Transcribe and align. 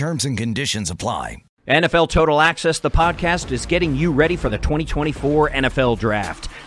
Terms 0.00 0.24
and 0.24 0.34
conditions 0.34 0.90
apply. 0.90 1.42
NFL 1.68 2.08
Total 2.08 2.40
Access, 2.40 2.78
the 2.78 2.90
podcast, 2.90 3.52
is 3.52 3.66
getting 3.66 3.94
you 3.94 4.10
ready 4.10 4.34
for 4.34 4.48
the 4.48 4.56
2024 4.56 5.50
NFL 5.50 5.98
Draft. 5.98 6.48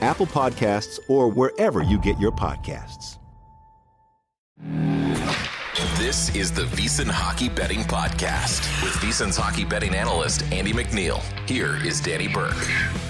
Apple 0.00 0.26
Podcasts, 0.26 0.98
or 1.08 1.28
wherever 1.28 1.82
you 1.82 1.98
get 1.98 2.18
your 2.18 2.32
podcasts. 2.32 3.18
This 5.96 6.34
is 6.34 6.50
the 6.50 6.62
VSiN 6.62 7.08
Hockey 7.08 7.48
Betting 7.48 7.80
Podcast 7.80 8.82
with 8.82 8.92
VSiN's 8.94 9.36
hockey 9.36 9.64
betting 9.64 9.94
analyst, 9.94 10.42
Andy 10.52 10.72
MacNeil. 10.72 11.20
Here 11.48 11.76
is 11.86 12.00
Danny 12.00 12.26
Burke. 12.26 13.09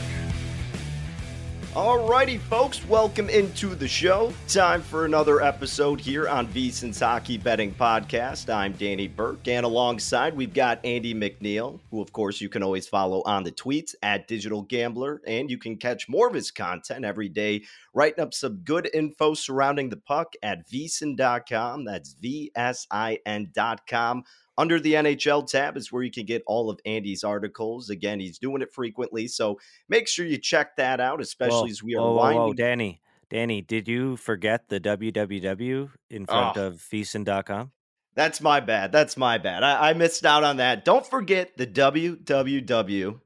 Alrighty, 1.80 2.38
folks, 2.38 2.86
welcome 2.88 3.30
into 3.30 3.74
the 3.74 3.88
show. 3.88 4.34
Time 4.48 4.82
for 4.82 5.06
another 5.06 5.40
episode 5.40 5.98
here 5.98 6.28
on 6.28 6.46
VSiN's 6.48 7.00
Hockey 7.00 7.38
Betting 7.38 7.72
Podcast. 7.72 8.54
I'm 8.54 8.72
Danny 8.72 9.08
Burke, 9.08 9.48
and 9.48 9.64
alongside 9.64 10.36
we've 10.36 10.52
got 10.52 10.84
Andy 10.84 11.14
MacNeil, 11.14 11.80
who, 11.90 12.02
of 12.02 12.12
course, 12.12 12.38
you 12.38 12.50
can 12.50 12.62
always 12.62 12.86
follow 12.86 13.22
on 13.22 13.44
the 13.44 13.50
tweets 13.50 13.94
at 14.02 14.28
Digital 14.28 14.60
Gambler, 14.60 15.22
and 15.26 15.50
you 15.50 15.56
can 15.56 15.78
catch 15.78 16.06
more 16.06 16.28
of 16.28 16.34
his 16.34 16.50
content 16.50 17.06
every 17.06 17.30
day, 17.30 17.62
writing 17.94 18.22
up 18.22 18.34
some 18.34 18.56
good 18.56 18.90
info 18.92 19.32
surrounding 19.32 19.88
the 19.88 19.96
puck 19.96 20.34
at 20.42 20.68
VSiN.com. 20.68 21.86
That's 21.86 22.12
V 22.12 22.52
S 22.54 22.86
I 22.90 23.20
N.com. 23.24 24.24
Under 24.60 24.78
the 24.78 24.92
NHL 24.92 25.46
tab 25.46 25.78
is 25.78 25.90
where 25.90 26.02
you 26.02 26.10
can 26.10 26.26
get 26.26 26.42
all 26.46 26.68
of 26.68 26.78
Andy's 26.84 27.24
articles. 27.24 27.88
Again, 27.88 28.20
he's 28.20 28.38
doing 28.38 28.60
it 28.60 28.70
frequently, 28.70 29.26
so 29.26 29.58
make 29.88 30.06
sure 30.06 30.26
you 30.26 30.36
check 30.36 30.76
that 30.76 31.00
out, 31.00 31.22
especially 31.22 31.70
whoa, 31.70 31.70
as 31.70 31.82
we 31.82 31.94
are 31.94 32.02
whoa, 32.02 32.14
winding. 32.16 32.38
Whoa, 32.40 32.46
whoa, 32.48 32.52
Danny, 32.52 33.00
Danny, 33.30 33.62
did 33.62 33.88
you 33.88 34.18
forget 34.18 34.68
the 34.68 34.78
www 34.78 35.90
in 36.10 36.26
front 36.26 36.58
Oh. 36.58 36.66
of 36.66 36.74
VSiN.com? 36.74 37.72
That's 38.14 38.42
my 38.42 38.60
bad. 38.60 38.92
That's 38.92 39.16
my 39.16 39.38
bad. 39.38 39.62
I, 39.62 39.90
I 39.90 39.92
missed 39.94 40.26
out 40.26 40.44
on 40.44 40.58
that. 40.58 40.84
Don't 40.84 41.06
forget 41.06 41.56
the 41.56 41.66
www. 41.66 43.20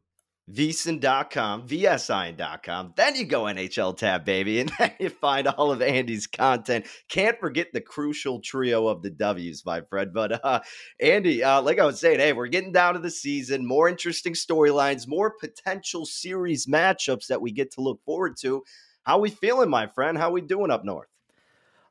VSiN.com, 0.53 1.67
VSIN.com. 1.67 2.93
Then 2.97 3.17
you 3.17 3.25
go 3.25 3.45
NHL 3.45 3.97
tab, 3.97 4.27
baby, 4.27 4.61
and 4.61 4.71
then 4.79 4.93
you 5.01 5.09
find 5.09 5.49
all 5.49 5.73
of 5.73 5.81
Andy's 5.81 6.27
content. 6.27 6.87
Can't 7.09 7.39
forget 7.41 7.69
the 7.73 7.81
crucial 7.81 8.41
trio 8.41 8.87
of 8.89 9.03
the 9.03 9.11
W's, 9.11 9.65
my 9.65 9.81
friend. 9.81 10.13
But 10.13 10.45
uh, 10.45 10.61
Andy, 11.01 11.43
uh, 11.43 11.63
like 11.63 11.79
I 11.79 11.87
was 11.87 11.99
saying, 11.99 12.21
hey, 12.21 12.35
we're 12.35 12.49
getting 12.49 12.73
down 12.73 12.95
to 12.95 13.01
the 13.01 13.11
season. 13.11 13.67
More 13.67 13.89
interesting 13.89 14.35
storylines, 14.35 15.09
more 15.09 15.31
potential 15.31 16.05
series 16.05 16.67
matchups 16.67 17.29
that 17.29 17.41
we 17.41 17.51
get 17.51 17.73
to 17.73 17.81
look 17.81 18.03
forward 18.05 18.37
to. 18.43 18.65
How 19.05 19.19
we 19.19 19.31
feeling, 19.31 19.71
my 19.71 19.87
friend? 19.87 20.19
How 20.19 20.31
we 20.31 20.43
doing 20.43 20.71
up 20.71 20.85
north? 20.85 21.09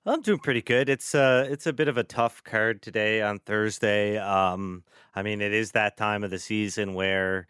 I'm 0.06 0.22
doing 0.22 0.40
pretty 0.40 0.62
good. 0.62 0.90
It's 0.90 1.16
uh 1.16 1.47
it's 1.50 1.66
a 1.66 1.72
bit 1.72 1.88
of 1.88 1.97
a 1.97 2.03
tough 2.03 2.44
card 2.44 2.81
today 2.81 3.22
on 3.22 3.40
Thursday. 3.40 4.18
Um, 4.18 4.84
I 5.16 5.24
mean, 5.24 5.40
it 5.40 5.53
is 5.53 5.72
that 5.72 5.96
time 5.96 6.25
of 6.25 6.30
the 6.30 6.40
season 6.40 6.94
where 6.94 7.47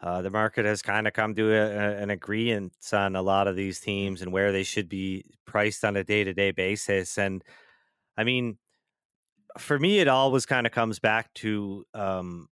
uh, 0.00 0.22
the 0.22 0.30
market 0.30 0.64
has 0.64 0.82
kind 0.82 1.06
of 1.08 1.12
come 1.14 1.34
to 1.34 1.52
a, 1.52 1.62
a- 1.66 1.96
an 1.98 2.10
agreement 2.10 2.74
on 2.92 3.16
a 3.16 3.22
lot 3.22 3.48
of 3.48 3.56
these 3.56 3.80
teams 3.80 4.22
and 4.22 4.32
where 4.32 4.52
they 4.52 4.62
should 4.62 4.88
be 4.88 5.24
priced 5.46 5.84
on 5.84 5.96
a 5.96 6.04
day 6.04 6.24
to 6.24 6.34
day 6.34 6.50
basis. 6.50 7.18
And 7.18 7.42
I 8.16 8.24
mean, 8.24 8.58
for 9.58 9.78
me, 9.78 10.00
it 10.00 10.08
always 10.08 10.46
kind 10.46 10.66
of 10.66 10.72
comes 10.72 10.98
back 10.98 11.32
to 11.34 11.86
um, 11.94 12.48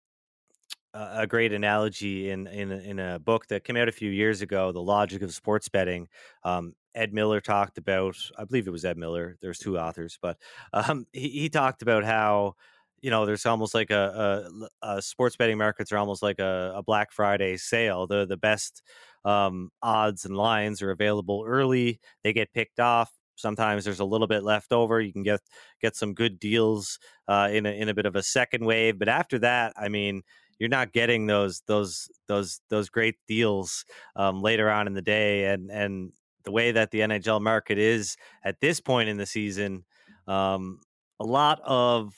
a 0.93 1.27
great 1.27 1.53
analogy 1.53 2.29
in 2.29 2.47
in 2.47 2.71
a- 2.71 2.77
in 2.77 2.99
a 2.99 3.19
book 3.19 3.47
that 3.47 3.63
came 3.63 3.75
out 3.77 3.87
a 3.87 3.91
few 3.91 4.09
years 4.09 4.41
ago, 4.41 4.71
"The 4.71 4.81
Logic 4.81 5.21
of 5.21 5.33
Sports 5.33 5.69
Betting." 5.69 6.07
Um, 6.43 6.73
Ed 6.95 7.13
Miller 7.13 7.39
talked 7.41 7.77
about, 7.77 8.15
I 8.39 8.45
believe 8.45 8.67
it 8.67 8.71
was 8.71 8.83
Ed 8.85 8.97
Miller. 8.97 9.37
There's 9.41 9.59
two 9.59 9.77
authors, 9.77 10.17
but 10.21 10.37
um, 10.73 11.05
he, 11.13 11.29
he 11.29 11.49
talked 11.49 11.81
about 11.83 12.03
how 12.03 12.55
you 13.01 13.09
know 13.11 13.25
there's 13.25 13.45
almost 13.45 13.73
like 13.73 13.91
a, 13.91 14.49
a, 14.81 14.95
a 14.95 15.01
sports 15.01 15.35
betting 15.35 15.57
markets 15.57 15.91
are 15.91 15.97
almost 15.97 16.23
like 16.23 16.39
a, 16.39 16.73
a 16.75 16.83
Black 16.83 17.11
Friday 17.11 17.57
sale. 17.57 18.07
The 18.07 18.25
the 18.25 18.37
best 18.37 18.81
um, 19.25 19.71
odds 19.81 20.25
and 20.25 20.35
lines 20.35 20.81
are 20.81 20.91
available 20.91 21.43
early. 21.45 21.99
They 22.23 22.33
get 22.33 22.53
picked 22.53 22.79
off. 22.79 23.11
Sometimes 23.35 23.85
there's 23.85 23.99
a 23.99 24.05
little 24.05 24.25
bit 24.27 24.43
left 24.43 24.71
over. 24.71 24.99
You 24.99 25.13
can 25.13 25.23
get 25.23 25.41
get 25.81 25.95
some 25.95 26.13
good 26.13 26.39
deals 26.39 26.99
uh, 27.27 27.49
in 27.51 27.65
a, 27.65 27.71
in 27.71 27.89
a 27.89 27.93
bit 27.93 28.05
of 28.05 28.15
a 28.15 28.23
second 28.23 28.65
wave, 28.65 28.97
but 28.97 29.09
after 29.09 29.37
that, 29.39 29.73
I 29.77 29.89
mean, 29.89 30.23
you're 30.59 30.69
not 30.69 30.91
getting 30.91 31.27
those 31.27 31.61
those 31.67 32.09
those 32.27 32.61
those 32.69 32.89
great 32.89 33.15
deals 33.27 33.85
um, 34.15 34.41
later 34.41 34.69
on 34.69 34.87
in 34.87 34.93
the 34.93 35.01
day, 35.01 35.45
and 35.45 35.69
and 35.69 36.11
the 36.45 36.51
way 36.51 36.71
that 36.71 36.91
the 36.91 37.01
NHL 37.01 37.41
market 37.41 37.77
is 37.77 38.15
at 38.43 38.59
this 38.59 38.79
point 38.79 39.09
in 39.09 39.17
the 39.17 39.25
season, 39.25 39.83
um, 40.27 40.79
a 41.19 41.25
lot 41.25 41.59
of 41.63 42.13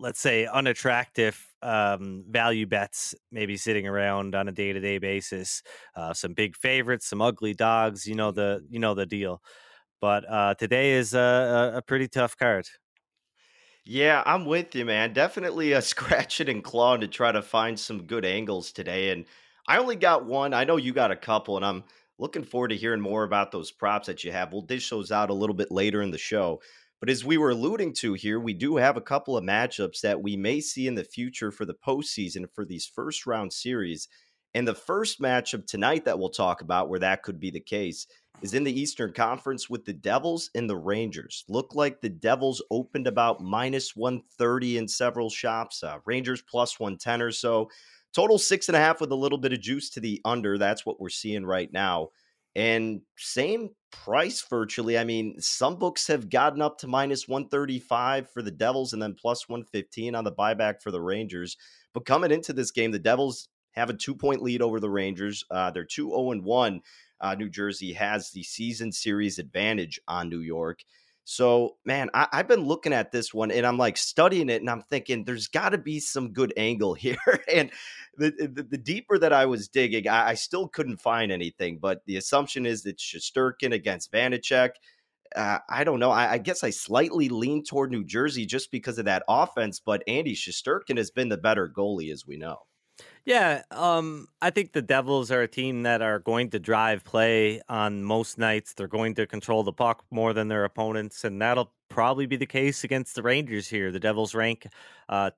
let's 0.00 0.20
say 0.20 0.46
unattractive 0.46 1.46
um, 1.62 2.24
value 2.28 2.66
bets 2.66 3.14
maybe 3.30 3.56
sitting 3.56 3.86
around 3.86 4.34
on 4.34 4.48
a 4.48 4.52
day 4.52 4.72
to 4.72 4.80
day 4.80 4.98
basis. 4.98 5.62
Uh, 5.94 6.14
some 6.14 6.32
big 6.32 6.56
favorites, 6.56 7.06
some 7.06 7.22
ugly 7.22 7.54
dogs. 7.54 8.06
You 8.06 8.14
know 8.16 8.32
the 8.32 8.66
you 8.68 8.80
know 8.80 8.94
the 8.94 9.06
deal. 9.06 9.42
But 10.00 10.28
uh, 10.28 10.54
today 10.54 10.92
is 10.92 11.14
a, 11.14 11.74
a 11.76 11.82
pretty 11.82 12.08
tough 12.08 12.36
card. 12.36 12.66
Yeah, 13.84 14.22
I'm 14.26 14.46
with 14.46 14.74
you, 14.74 14.84
man. 14.84 15.12
Definitely 15.12 15.72
a 15.72 15.82
scratching 15.82 16.48
and 16.48 16.64
clawing 16.64 17.02
to 17.02 17.08
try 17.08 17.32
to 17.32 17.42
find 17.42 17.78
some 17.78 18.06
good 18.06 18.24
angles 18.24 18.72
today. 18.72 19.10
And 19.10 19.26
I 19.66 19.78
only 19.78 19.96
got 19.96 20.24
one. 20.24 20.54
I 20.54 20.64
know 20.64 20.76
you 20.76 20.92
got 20.92 21.10
a 21.10 21.16
couple, 21.16 21.56
and 21.56 21.64
I'm 21.64 21.84
looking 22.18 22.44
forward 22.44 22.68
to 22.68 22.76
hearing 22.76 23.00
more 23.00 23.24
about 23.24 23.52
those 23.52 23.70
props 23.70 24.06
that 24.06 24.24
you 24.24 24.32
have. 24.32 24.52
We'll 24.52 24.62
dish 24.62 24.90
those 24.90 25.12
out 25.12 25.30
a 25.30 25.34
little 25.34 25.54
bit 25.54 25.70
later 25.70 26.02
in 26.02 26.10
the 26.10 26.18
show. 26.18 26.60
But 27.00 27.08
as 27.08 27.24
we 27.24 27.38
were 27.38 27.50
alluding 27.50 27.94
to 27.94 28.12
here, 28.12 28.38
we 28.38 28.52
do 28.52 28.76
have 28.76 28.98
a 28.98 29.02
couple 29.02 29.36
of 29.36 29.42
matchups 29.42 30.02
that 30.02 30.22
we 30.22 30.36
may 30.36 30.60
see 30.60 30.86
in 30.86 30.94
the 30.94 31.04
future 31.04 31.50
for 31.50 31.64
the 31.64 31.74
postseason 31.74 32.44
for 32.54 32.66
these 32.66 32.84
first 32.84 33.26
round 33.26 33.52
series. 33.54 34.06
And 34.54 34.68
the 34.68 34.74
first 34.74 35.20
matchup 35.20 35.66
tonight 35.66 36.04
that 36.04 36.18
we'll 36.18 36.28
talk 36.28 36.60
about, 36.60 36.90
where 36.90 36.98
that 36.98 37.22
could 37.22 37.40
be 37.40 37.50
the 37.50 37.60
case, 37.60 38.06
is 38.42 38.52
in 38.52 38.64
the 38.64 38.80
Eastern 38.80 39.12
Conference 39.12 39.70
with 39.70 39.86
the 39.86 39.92
Devils 39.94 40.50
and 40.54 40.68
the 40.68 40.76
Rangers. 40.76 41.44
Look 41.48 41.74
like 41.74 42.00
the 42.00 42.08
Devils 42.08 42.62
opened 42.70 43.06
about 43.06 43.40
minus 43.40 43.96
130 43.96 44.78
in 44.78 44.88
several 44.88 45.30
shops, 45.30 45.82
uh, 45.82 45.98
Rangers 46.04 46.42
plus 46.42 46.78
110 46.78 47.22
or 47.22 47.32
so. 47.32 47.70
Total 48.12 48.38
six 48.38 48.68
and 48.68 48.76
a 48.76 48.80
half 48.80 49.00
with 49.00 49.12
a 49.12 49.16
little 49.16 49.38
bit 49.38 49.52
of 49.52 49.60
juice 49.60 49.88
to 49.90 50.00
the 50.00 50.20
under. 50.24 50.58
That's 50.58 50.84
what 50.84 51.00
we're 51.00 51.10
seeing 51.10 51.46
right 51.46 51.72
now. 51.72 52.10
And 52.56 53.02
same 53.16 53.70
price 53.92 54.44
virtually. 54.48 54.98
I 54.98 55.04
mean, 55.04 55.40
some 55.40 55.76
books 55.76 56.06
have 56.08 56.30
gotten 56.30 56.60
up 56.60 56.78
to 56.78 56.88
minus 56.88 57.28
135 57.28 58.30
for 58.30 58.42
the 58.42 58.50
Devils 58.50 58.92
and 58.92 59.00
then 59.00 59.14
plus 59.14 59.48
115 59.48 60.14
on 60.14 60.24
the 60.24 60.32
buyback 60.32 60.82
for 60.82 60.90
the 60.90 61.00
Rangers. 61.00 61.56
But 61.94 62.06
coming 62.06 62.32
into 62.32 62.52
this 62.52 62.70
game, 62.70 62.90
the 62.90 62.98
Devils 62.98 63.48
have 63.72 63.90
a 63.90 63.94
two 63.94 64.14
point 64.14 64.42
lead 64.42 64.62
over 64.62 64.80
the 64.80 64.90
Rangers. 64.90 65.44
Uh, 65.50 65.70
they're 65.70 65.84
2 65.84 66.08
0 66.08 66.40
1 66.40 66.80
uh, 67.20 67.34
New 67.34 67.50
Jersey 67.50 67.92
has 67.92 68.30
the 68.30 68.42
season 68.42 68.92
series 68.92 69.38
advantage 69.38 70.00
on 70.08 70.28
New 70.28 70.40
York. 70.40 70.80
So, 71.24 71.76
man, 71.84 72.10
I, 72.14 72.26
have 72.32 72.48
been 72.48 72.64
looking 72.64 72.92
at 72.92 73.12
this 73.12 73.32
one 73.32 73.50
and 73.50 73.66
I'm 73.66 73.78
like 73.78 73.96
studying 73.96 74.48
it 74.48 74.62
and 74.62 74.70
I'm 74.70 74.82
thinking 74.82 75.24
there's 75.24 75.46
got 75.46 75.70
to 75.70 75.78
be 75.78 76.00
some 76.00 76.32
good 76.32 76.52
angle 76.56 76.94
here. 76.94 77.18
and 77.52 77.70
the, 78.16 78.30
the, 78.30 78.62
the, 78.62 78.78
deeper 78.78 79.18
that 79.18 79.32
I 79.32 79.46
was 79.46 79.68
digging, 79.68 80.08
I, 80.08 80.30
I, 80.30 80.34
still 80.34 80.66
couldn't 80.68 81.00
find 81.00 81.30
anything. 81.30 81.78
But 81.78 82.02
the 82.06 82.16
assumption 82.16 82.66
is 82.66 82.82
that 82.82 82.98
Shesterkin 82.98 83.72
against 83.72 84.12
Vanecek. 84.12 84.70
Uh, 85.36 85.58
I 85.68 85.84
don't 85.84 86.00
know. 86.00 86.10
I, 86.10 86.32
I, 86.32 86.38
guess 86.38 86.64
I 86.64 86.70
slightly 86.70 87.28
lean 87.28 87.62
toward 87.62 87.92
New 87.92 88.04
Jersey 88.04 88.44
just 88.46 88.72
because 88.72 88.98
of 88.98 89.04
that 89.04 89.22
offense. 89.28 89.80
But 89.84 90.02
Andy 90.08 90.34
Shesterkin 90.34 90.96
has 90.96 91.12
been 91.12 91.28
the 91.28 91.36
better 91.36 91.68
goalie, 91.68 92.12
as 92.12 92.26
we 92.26 92.36
know. 92.36 92.58
Yeah, 93.24 93.62
um, 93.70 94.28
I 94.40 94.50
think 94.50 94.72
the 94.72 94.82
Devils 94.82 95.30
are 95.30 95.42
a 95.42 95.48
team 95.48 95.82
that 95.82 96.00
are 96.02 96.18
going 96.18 96.50
to 96.50 96.58
drive 96.58 97.04
play 97.04 97.60
on 97.68 98.02
most 98.02 98.38
nights. 98.38 98.72
They're 98.74 98.88
going 98.88 99.14
to 99.16 99.26
control 99.26 99.62
the 99.62 99.72
puck 99.72 100.04
more 100.10 100.32
than 100.32 100.48
their 100.48 100.64
opponents, 100.64 101.24
and 101.24 101.40
that'll 101.40 101.72
probably 101.88 102.26
be 102.26 102.36
the 102.36 102.46
case 102.46 102.82
against 102.82 103.14
the 103.14 103.22
Rangers 103.22 103.68
here. 103.68 103.92
The 103.92 104.00
Devils 104.00 104.34
rank 104.34 104.66
uh, 105.08 105.30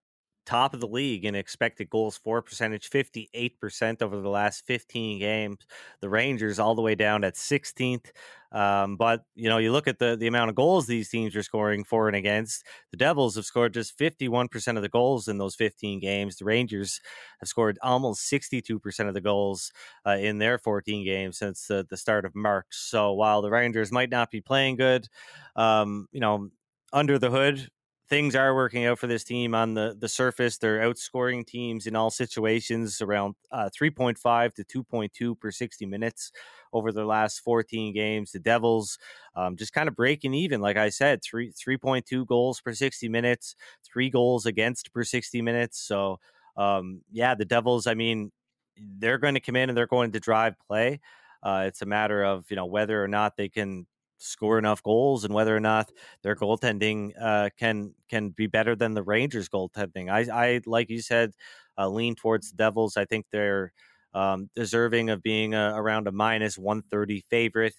top 0.44 0.74
of 0.74 0.80
the 0.80 0.88
league 0.88 1.24
in 1.24 1.34
expected 1.34 1.88
goals 1.88 2.16
for 2.16 2.42
percentage, 2.42 2.90
58% 2.90 4.02
over 4.02 4.20
the 4.20 4.28
last 4.28 4.66
15 4.66 5.18
games. 5.18 5.58
The 6.00 6.08
Rangers 6.08 6.58
all 6.58 6.74
the 6.74 6.82
way 6.82 6.94
down 6.94 7.24
at 7.24 7.34
16th. 7.34 8.10
Um, 8.50 8.96
but, 8.96 9.24
you 9.34 9.48
know, 9.48 9.58
you 9.58 9.72
look 9.72 9.88
at 9.88 9.98
the, 9.98 10.14
the 10.14 10.26
amount 10.26 10.50
of 10.50 10.56
goals 10.56 10.86
these 10.86 11.08
teams 11.08 11.34
are 11.36 11.42
scoring 11.42 11.84
for 11.84 12.08
and 12.08 12.16
against. 12.16 12.64
The 12.90 12.98
Devils 12.98 13.36
have 13.36 13.46
scored 13.46 13.72
just 13.72 13.98
51% 13.98 14.76
of 14.76 14.82
the 14.82 14.88
goals 14.88 15.26
in 15.28 15.38
those 15.38 15.54
15 15.54 16.00
games. 16.00 16.36
The 16.36 16.44
Rangers 16.44 17.00
have 17.40 17.48
scored 17.48 17.78
almost 17.82 18.30
62% 18.30 19.08
of 19.08 19.14
the 19.14 19.20
goals 19.20 19.72
uh, 20.06 20.16
in 20.20 20.38
their 20.38 20.58
14 20.58 21.04
games 21.04 21.38
since 21.38 21.66
the, 21.66 21.86
the 21.88 21.96
start 21.96 22.24
of 22.26 22.34
March. 22.34 22.66
So 22.70 23.12
while 23.12 23.40
the 23.40 23.50
Rangers 23.50 23.90
might 23.90 24.10
not 24.10 24.30
be 24.30 24.40
playing 24.40 24.76
good, 24.76 25.08
um, 25.56 26.08
you 26.12 26.20
know, 26.20 26.50
under 26.92 27.18
the 27.18 27.30
hood, 27.30 27.68
things 28.12 28.37
are 28.37 28.55
working 28.55 28.85
out 28.85 28.99
for 28.99 29.06
this 29.06 29.25
team 29.25 29.55
on 29.55 29.73
the 29.73 29.97
the 29.99 30.09
surface. 30.09 30.59
They're 30.59 30.81
outscoring 30.81 31.47
teams 31.47 31.87
in 31.87 31.97
all 31.97 32.11
situations 32.11 33.00
around 33.00 33.37
uh, 33.50 33.70
3.5 33.75 34.53
to 34.56 34.64
2.2 34.64 35.41
per 35.41 35.50
60 35.50 35.87
minutes 35.87 36.31
over 36.75 36.93
their 36.93 37.06
last 37.06 37.41
14 37.41 37.94
games. 37.94 38.32
The 38.32 38.38
Devils 38.38 38.99
um, 39.35 39.56
just 39.56 39.73
kind 39.73 39.88
of 39.88 39.97
breaking 39.97 40.35
even, 40.35 40.61
like 40.61 40.76
I 40.76 40.91
said, 40.91 41.23
three 41.23 41.53
3.2 41.53 42.26
goals 42.26 42.61
per 42.61 42.75
60 42.75 43.09
minutes, 43.09 43.56
three 43.82 44.11
goals 44.11 44.44
against 44.44 44.93
per 44.93 45.05
60 45.05 45.41
minutes. 45.41 45.81
So 45.81 46.20
um, 46.59 47.00
yeah, 47.11 47.35
the 47.35 47.47
Devils. 47.47 47.87
I 47.87 47.94
mean, 47.94 48.31
they're 48.76 49.17
going 49.19 49.35
to 49.35 49.41
come 49.41 49.56
in 49.56 49.70
and 49.70 49.76
they're 49.79 49.87
going 49.87 50.12
to 50.12 50.20
drive 50.20 50.55
play. 50.69 51.00
Uh, 51.43 51.64
it's 51.67 51.81
a 51.81 51.87
matter 51.87 52.23
of 52.23 52.44
you 52.50 52.56
know 52.56 52.67
whether 52.67 53.03
or 53.03 53.09
not 53.09 53.38
they 53.38 53.49
can 53.49 53.87
score 54.22 54.58
enough 54.58 54.82
goals 54.82 55.24
and 55.24 55.34
whether 55.34 55.56
or 55.56 55.60
not 55.60 55.90
their 56.22 56.36
goaltending 56.36 57.12
uh, 57.20 57.50
can 57.58 57.94
can 58.08 58.30
be 58.30 58.46
better 58.46 58.76
than 58.76 58.94
the 58.94 59.02
Rangers 59.02 59.48
goaltending. 59.48 60.10
I, 60.10 60.20
I 60.32 60.60
like 60.66 60.90
you 60.90 61.00
said, 61.00 61.32
uh, 61.76 61.88
lean 61.88 62.14
towards 62.14 62.50
the 62.50 62.56
Devils. 62.56 62.96
I 62.96 63.04
think 63.04 63.26
they're 63.30 63.72
um, 64.14 64.50
deserving 64.54 65.10
of 65.10 65.22
being 65.22 65.54
a, 65.54 65.72
around 65.74 66.06
a 66.06 66.12
minus 66.12 66.56
one 66.56 66.82
thirty 66.82 67.24
favorite. 67.30 67.74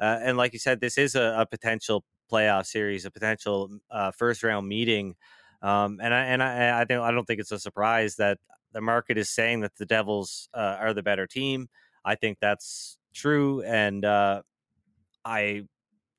Uh, 0.00 0.18
and 0.22 0.36
like 0.36 0.52
you 0.52 0.58
said, 0.58 0.80
this 0.80 0.98
is 0.98 1.14
a, 1.14 1.36
a 1.38 1.46
potential 1.46 2.04
playoff 2.30 2.66
series, 2.66 3.04
a 3.04 3.10
potential 3.10 3.70
uh, 3.90 4.10
first 4.10 4.42
round 4.42 4.68
meeting. 4.68 5.14
Um, 5.62 6.00
and 6.02 6.12
I 6.12 6.24
and 6.26 6.42
I 6.42 6.80
I 6.80 6.84
don't 6.84 7.02
I 7.02 7.10
don't 7.10 7.24
think 7.24 7.40
it's 7.40 7.52
a 7.52 7.58
surprise 7.58 8.16
that 8.16 8.38
the 8.72 8.80
market 8.80 9.16
is 9.16 9.30
saying 9.30 9.60
that 9.60 9.76
the 9.76 9.86
Devils 9.86 10.48
uh, 10.52 10.76
are 10.78 10.92
the 10.92 11.02
better 11.02 11.26
team. 11.26 11.68
I 12.04 12.14
think 12.14 12.38
that's 12.40 12.98
true, 13.14 13.62
and 13.62 14.04
uh, 14.04 14.42
I 15.24 15.62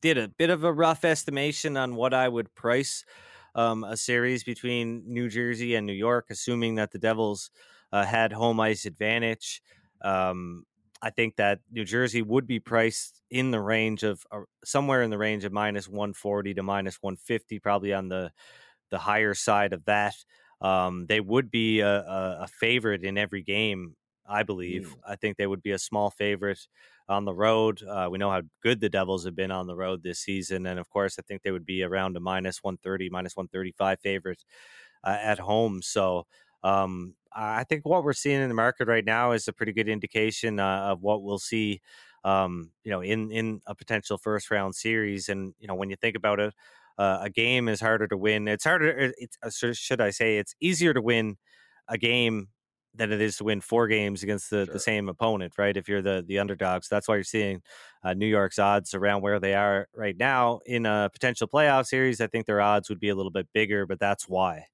did 0.01 0.17
a 0.17 0.27
bit 0.27 0.49
of 0.49 0.63
a 0.63 0.73
rough 0.73 1.03
estimation 1.05 1.77
on 1.77 1.95
what 1.95 2.13
I 2.13 2.27
would 2.27 2.53
price 2.55 3.03
um, 3.55 3.83
a 3.83 3.97
series 3.97 4.44
between 4.44 5.03
New 5.07 5.29
Jersey 5.29 5.75
and 5.75 5.88
New 5.88 5.94
York, 5.94 6.27
assuming 6.29 6.75
that 6.75 6.91
the 6.91 6.99
Devils 6.99 7.49
uh, 7.91 8.05
had 8.05 8.31
home 8.31 8.59
ice 8.59 8.85
advantage. 8.85 9.61
Um, 10.01 10.65
I 11.01 11.09
think 11.09 11.35
that 11.38 11.59
New 11.71 11.85
Jersey 11.85 12.21
would 12.21 12.47
be 12.47 12.59
priced 12.59 13.21
in 13.29 13.51
the 13.51 13.59
range 13.59 14.03
of 14.03 14.23
uh, 14.31 14.41
somewhere 14.63 15.01
in 15.01 15.09
the 15.09 15.17
range 15.17 15.44
of 15.44 15.51
minus 15.51 15.88
140 15.88 16.55
to 16.55 16.63
minus 16.63 16.97
150, 17.01 17.59
probably 17.59 17.94
on 17.94 18.09
the 18.09 18.31
the 18.89 18.99
higher 18.99 19.33
side 19.33 19.73
of 19.73 19.83
that. 19.85 20.15
Um, 20.61 21.05
they 21.07 21.19
would 21.19 21.51
be 21.51 21.81
a, 21.81 21.99
a, 21.99 22.38
a, 22.44 22.47
favorite 22.47 23.03
in 23.03 23.17
every 23.17 23.44
game, 23.44 23.95
I 24.27 24.44
believe. 24.44 24.95
Mm. 24.97 25.11
I 25.11 25.15
think 25.15 25.38
they 25.38 25.45
would 25.45 25.61
be 25.61 25.71
a 25.71 25.77
small 25.77 26.09
favorite 26.09 26.67
on 27.09 27.25
the 27.25 27.33
road. 27.33 27.81
Uh, 27.83 28.07
we 28.12 28.18
know 28.18 28.31
how 28.31 28.42
good 28.62 28.80
the 28.80 28.89
Devils 28.89 29.25
have 29.25 29.36
been 29.36 29.51
on 29.51 29.68
the 29.68 29.75
road 29.75 30.04
this 30.04 30.19
season. 30.19 30.65
And 30.65 30.80
of 30.80 30.89
course, 30.89 31.18
I 31.19 31.21
think 31.24 31.42
they 31.44 31.51
would 31.51 31.65
be 31.65 31.83
around 31.83 32.18
a 32.18 32.19
minus 32.19 32.63
130, 32.63 33.09
minus 33.09 33.36
135 33.36 34.00
favorite 34.01 34.44
uh, 35.04 35.18
at 35.21 35.39
home. 35.39 35.81
So 35.81 36.25
um, 36.63 37.15
I 37.33 37.63
think 37.63 37.86
what 37.86 38.04
we're 38.04 38.13
seeing 38.13 38.42
in 38.42 38.50
the 38.50 38.56
market 38.56 38.88
right 38.88 39.06
now 39.06 39.31
is 39.31 39.48
a 39.48 39.54
pretty 39.54 39.74
good 39.74 39.89
indication 39.89 40.59
uh, 40.59 40.80
of 40.92 41.01
what 41.01 41.24
we'll 41.24 41.39
see. 41.39 41.81
Um, 42.24 42.71
you 42.83 42.92
know, 42.92 43.01
in 43.01 43.31
in 43.31 43.62
a 43.68 43.75
potential 43.75 44.18
first 44.18 44.51
round 44.51 44.75
series, 44.75 45.30
and 45.30 45.54
you 45.59 45.68
know, 45.68 45.75
when 45.75 45.89
you 45.89 45.95
think 45.95 46.18
about 46.18 46.39
it, 46.39 46.54
uh, 46.98 47.19
a 47.21 47.30
game 47.30 47.69
is 47.69 47.80
harder 47.80 48.07
to 48.07 48.18
win. 48.18 48.48
It's 48.48 48.65
harder. 48.65 49.13
It's 49.18 49.38
uh, 49.44 49.74
should 49.74 50.01
I 50.01 50.09
say 50.09 50.38
it's 50.38 50.56
easier 50.59 50.94
to 50.94 51.01
win 51.01 51.38
a 51.88 51.98
game 51.98 52.50
than 52.97 53.11
it 53.11 53.21
is 53.21 53.38
to 53.38 53.44
win 53.45 53.61
four 53.61 53.88
games 53.88 54.23
against 54.23 54.49
the, 54.49 54.65
sure. 54.65 54.73
the 54.73 54.79
same 54.79 55.09
opponent, 55.09 55.53
right? 55.57 55.77
If 55.77 55.88
you're 55.88 56.01
the 56.01 56.23
the 56.27 56.39
underdogs, 56.39 56.89
that's 56.89 57.07
why 57.07 57.15
you're 57.15 57.23
seeing 57.23 57.61
uh, 58.04 58.13
New 58.13 58.27
York's 58.27 58.59
odds 58.59 58.94
around 58.94 59.21
where 59.21 59.39
they 59.39 59.54
are 59.54 59.87
right 59.95 60.18
now 60.18 60.59
in 60.66 60.85
a 60.85 61.09
potential 61.11 61.47
playoff 61.47 61.85
series. 61.87 62.21
I 62.21 62.27
think 62.27 62.45
their 62.45 62.61
odds 62.61 62.89
would 62.89 62.99
be 62.99 63.09
a 63.09 63.16
little 63.16 63.31
bit 63.31 63.47
bigger, 63.54 63.85
but 63.85 63.99
that's 63.99 64.27
why. 64.27 64.66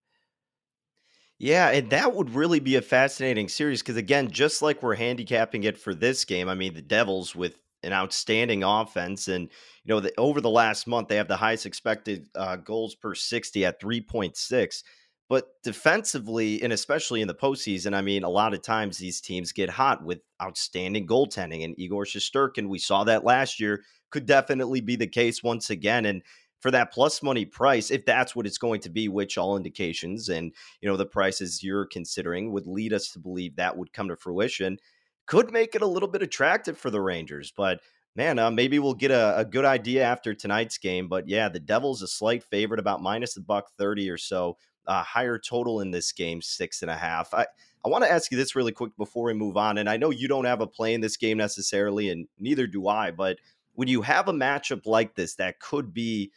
Yeah, 1.39 1.69
and 1.71 1.89
that 1.89 2.13
would 2.15 2.29
really 2.33 2.59
be 2.59 2.75
a 2.75 2.81
fascinating 2.81 3.49
series 3.49 3.81
because 3.81 3.97
again, 3.97 4.31
just 4.31 4.61
like 4.61 4.81
we're 4.81 4.95
handicapping 4.95 5.65
it 5.65 5.77
for 5.77 5.93
this 5.93 6.23
game, 6.25 6.47
I 6.47 6.55
mean 6.55 6.73
the 6.73 6.81
Devils 6.81 7.35
with 7.35 7.57
an 7.83 7.91
outstanding 7.91 8.63
offense, 8.63 9.27
and 9.27 9.49
you 9.83 9.93
know 9.93 9.99
the, 9.99 10.13
over 10.17 10.39
the 10.39 10.49
last 10.49 10.87
month 10.87 11.09
they 11.09 11.17
have 11.17 11.27
the 11.27 11.35
highest 11.35 11.65
expected 11.65 12.29
uh, 12.35 12.55
goals 12.55 12.95
per 12.95 13.13
sixty 13.13 13.65
at 13.65 13.81
three 13.81 13.99
point 13.99 14.37
six 14.37 14.83
but 15.29 15.47
defensively, 15.63 16.61
and 16.61 16.73
especially 16.73 17.21
in 17.21 17.27
the 17.27 17.33
postseason, 17.33 17.95
I 17.95 18.01
mean, 18.01 18.23
a 18.23 18.29
lot 18.29 18.53
of 18.53 18.61
times 18.61 18.97
these 18.97 19.21
teams 19.21 19.51
get 19.51 19.69
hot 19.69 20.03
with 20.03 20.19
outstanding 20.41 21.07
goaltending. 21.07 21.63
And 21.63 21.79
Igor 21.79 22.05
Shesterkin, 22.05 22.67
we 22.67 22.79
saw 22.79 23.03
that 23.05 23.23
last 23.23 23.59
year, 23.59 23.83
could 24.11 24.25
definitely 24.25 24.79
be 24.79 24.95
the 24.95 25.07
case 25.07 25.41
once 25.41 25.69
again. 25.69 26.05
And 26.05 26.21
for 26.59 26.71
that 26.71 26.93
plus 26.93 27.23
money 27.23 27.45
price, 27.45 27.89
if 27.89 28.05
that's 28.05 28.35
what 28.35 28.45
it's 28.45 28.57
going 28.57 28.79
to 28.81 28.89
be, 28.89 29.07
which 29.09 29.37
all 29.37 29.57
indications 29.57 30.29
and 30.29 30.53
you 30.81 30.87
know 30.87 30.95
the 30.95 31.05
prices 31.05 31.63
you're 31.63 31.85
considering 31.85 32.51
would 32.51 32.67
lead 32.67 32.93
us 32.93 33.09
to 33.09 33.19
believe 33.19 33.55
that 33.55 33.75
would 33.75 33.91
come 33.91 34.07
to 34.07 34.15
fruition, 34.15 34.77
could 35.25 35.51
make 35.51 35.75
it 35.75 35.81
a 35.81 35.87
little 35.87 36.07
bit 36.07 36.21
attractive 36.21 36.77
for 36.77 36.89
the 36.89 37.01
Rangers. 37.01 37.51
But 37.55 37.81
man, 38.15 38.39
uh, 38.39 38.51
maybe 38.51 38.79
we'll 38.79 38.93
get 38.93 39.11
a, 39.11 39.39
a, 39.39 39.43
good 39.43 39.65
idea 39.65 40.03
after 40.03 40.33
tonight's 40.33 40.77
game. 40.77 41.07
But 41.07 41.27
yeah, 41.27 41.49
the 41.49 41.59
Devils 41.59 42.01
a 42.01 42.07
slight 42.07 42.43
favorite, 42.43 42.79
about 42.79 43.01
minus 43.01 43.35
a 43.35 43.41
buck 43.41 43.71
thirty 43.77 44.09
or 44.09 44.17
so 44.17 44.57
uh, 44.87 45.03
higher 45.03 45.37
total 45.37 45.81
in 45.81 45.91
this 45.91 46.11
game, 46.11 46.41
six 46.41 46.81
and 46.81 46.91
a 46.91 46.95
half. 46.95 47.33
I, 47.33 47.45
I 47.85 47.89
want 47.89 48.03
to 48.03 48.11
ask 48.11 48.31
you 48.31 48.37
this 48.37 48.55
really 48.55 48.71
quick 48.71 48.95
before 48.97 49.25
we 49.25 49.33
move 49.33 49.57
on. 49.57 49.77
And 49.77 49.89
I 49.89 49.97
know 49.97 50.09
you 50.09 50.27
don't 50.27 50.45
have 50.45 50.61
a 50.61 50.67
play 50.67 50.93
in 50.93 51.01
this 51.01 51.17
game 51.17 51.37
necessarily, 51.37 52.09
and 52.09 52.27
neither 52.39 52.67
do 52.67 52.87
I. 52.87 53.11
But 53.11 53.39
when 53.73 53.87
you 53.87 54.01
have 54.01 54.27
a 54.27 54.33
matchup 54.33 54.85
like 54.85 55.15
this 55.15 55.35
that 55.35 55.59
could 55.59 55.93
be 55.93 56.31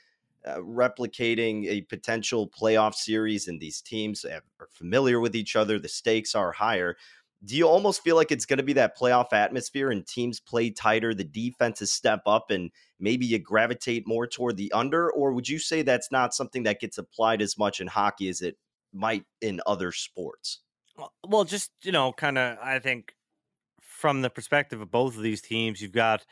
uh, 0.46 0.56
replicating 0.56 1.66
a 1.66 1.82
potential 1.82 2.48
playoff 2.48 2.94
series, 2.94 3.48
and 3.48 3.60
these 3.60 3.80
teams 3.80 4.24
are 4.24 4.68
familiar 4.72 5.20
with 5.20 5.36
each 5.36 5.56
other, 5.56 5.78
the 5.78 5.88
stakes 5.88 6.34
are 6.34 6.52
higher 6.52 6.96
do 7.44 7.56
you 7.56 7.68
almost 7.68 8.02
feel 8.02 8.16
like 8.16 8.32
it's 8.32 8.46
going 8.46 8.56
to 8.58 8.62
be 8.62 8.72
that 8.74 8.96
playoff 8.96 9.32
atmosphere 9.32 9.90
and 9.90 10.06
teams 10.06 10.40
play 10.40 10.70
tighter, 10.70 11.14
the 11.14 11.24
defenses 11.24 11.92
step 11.92 12.22
up, 12.26 12.50
and 12.50 12.70
maybe 12.98 13.26
you 13.26 13.38
gravitate 13.38 14.06
more 14.06 14.26
toward 14.26 14.56
the 14.56 14.72
under? 14.72 15.10
Or 15.10 15.32
would 15.32 15.48
you 15.48 15.58
say 15.58 15.82
that's 15.82 16.10
not 16.10 16.34
something 16.34 16.62
that 16.64 16.80
gets 16.80 16.98
applied 16.98 17.42
as 17.42 17.58
much 17.58 17.80
in 17.80 17.86
hockey 17.86 18.28
as 18.28 18.40
it 18.40 18.56
might 18.92 19.24
in 19.40 19.60
other 19.66 19.92
sports? 19.92 20.60
Well, 21.26 21.44
just, 21.44 21.70
you 21.82 21.92
know, 21.92 22.12
kind 22.12 22.38
of, 22.38 22.58
I 22.62 22.78
think 22.78 23.14
from 23.82 24.22
the 24.22 24.30
perspective 24.30 24.80
of 24.80 24.90
both 24.90 25.16
of 25.16 25.22
these 25.22 25.42
teams, 25.42 25.82
you've 25.82 25.92
got 25.92 26.24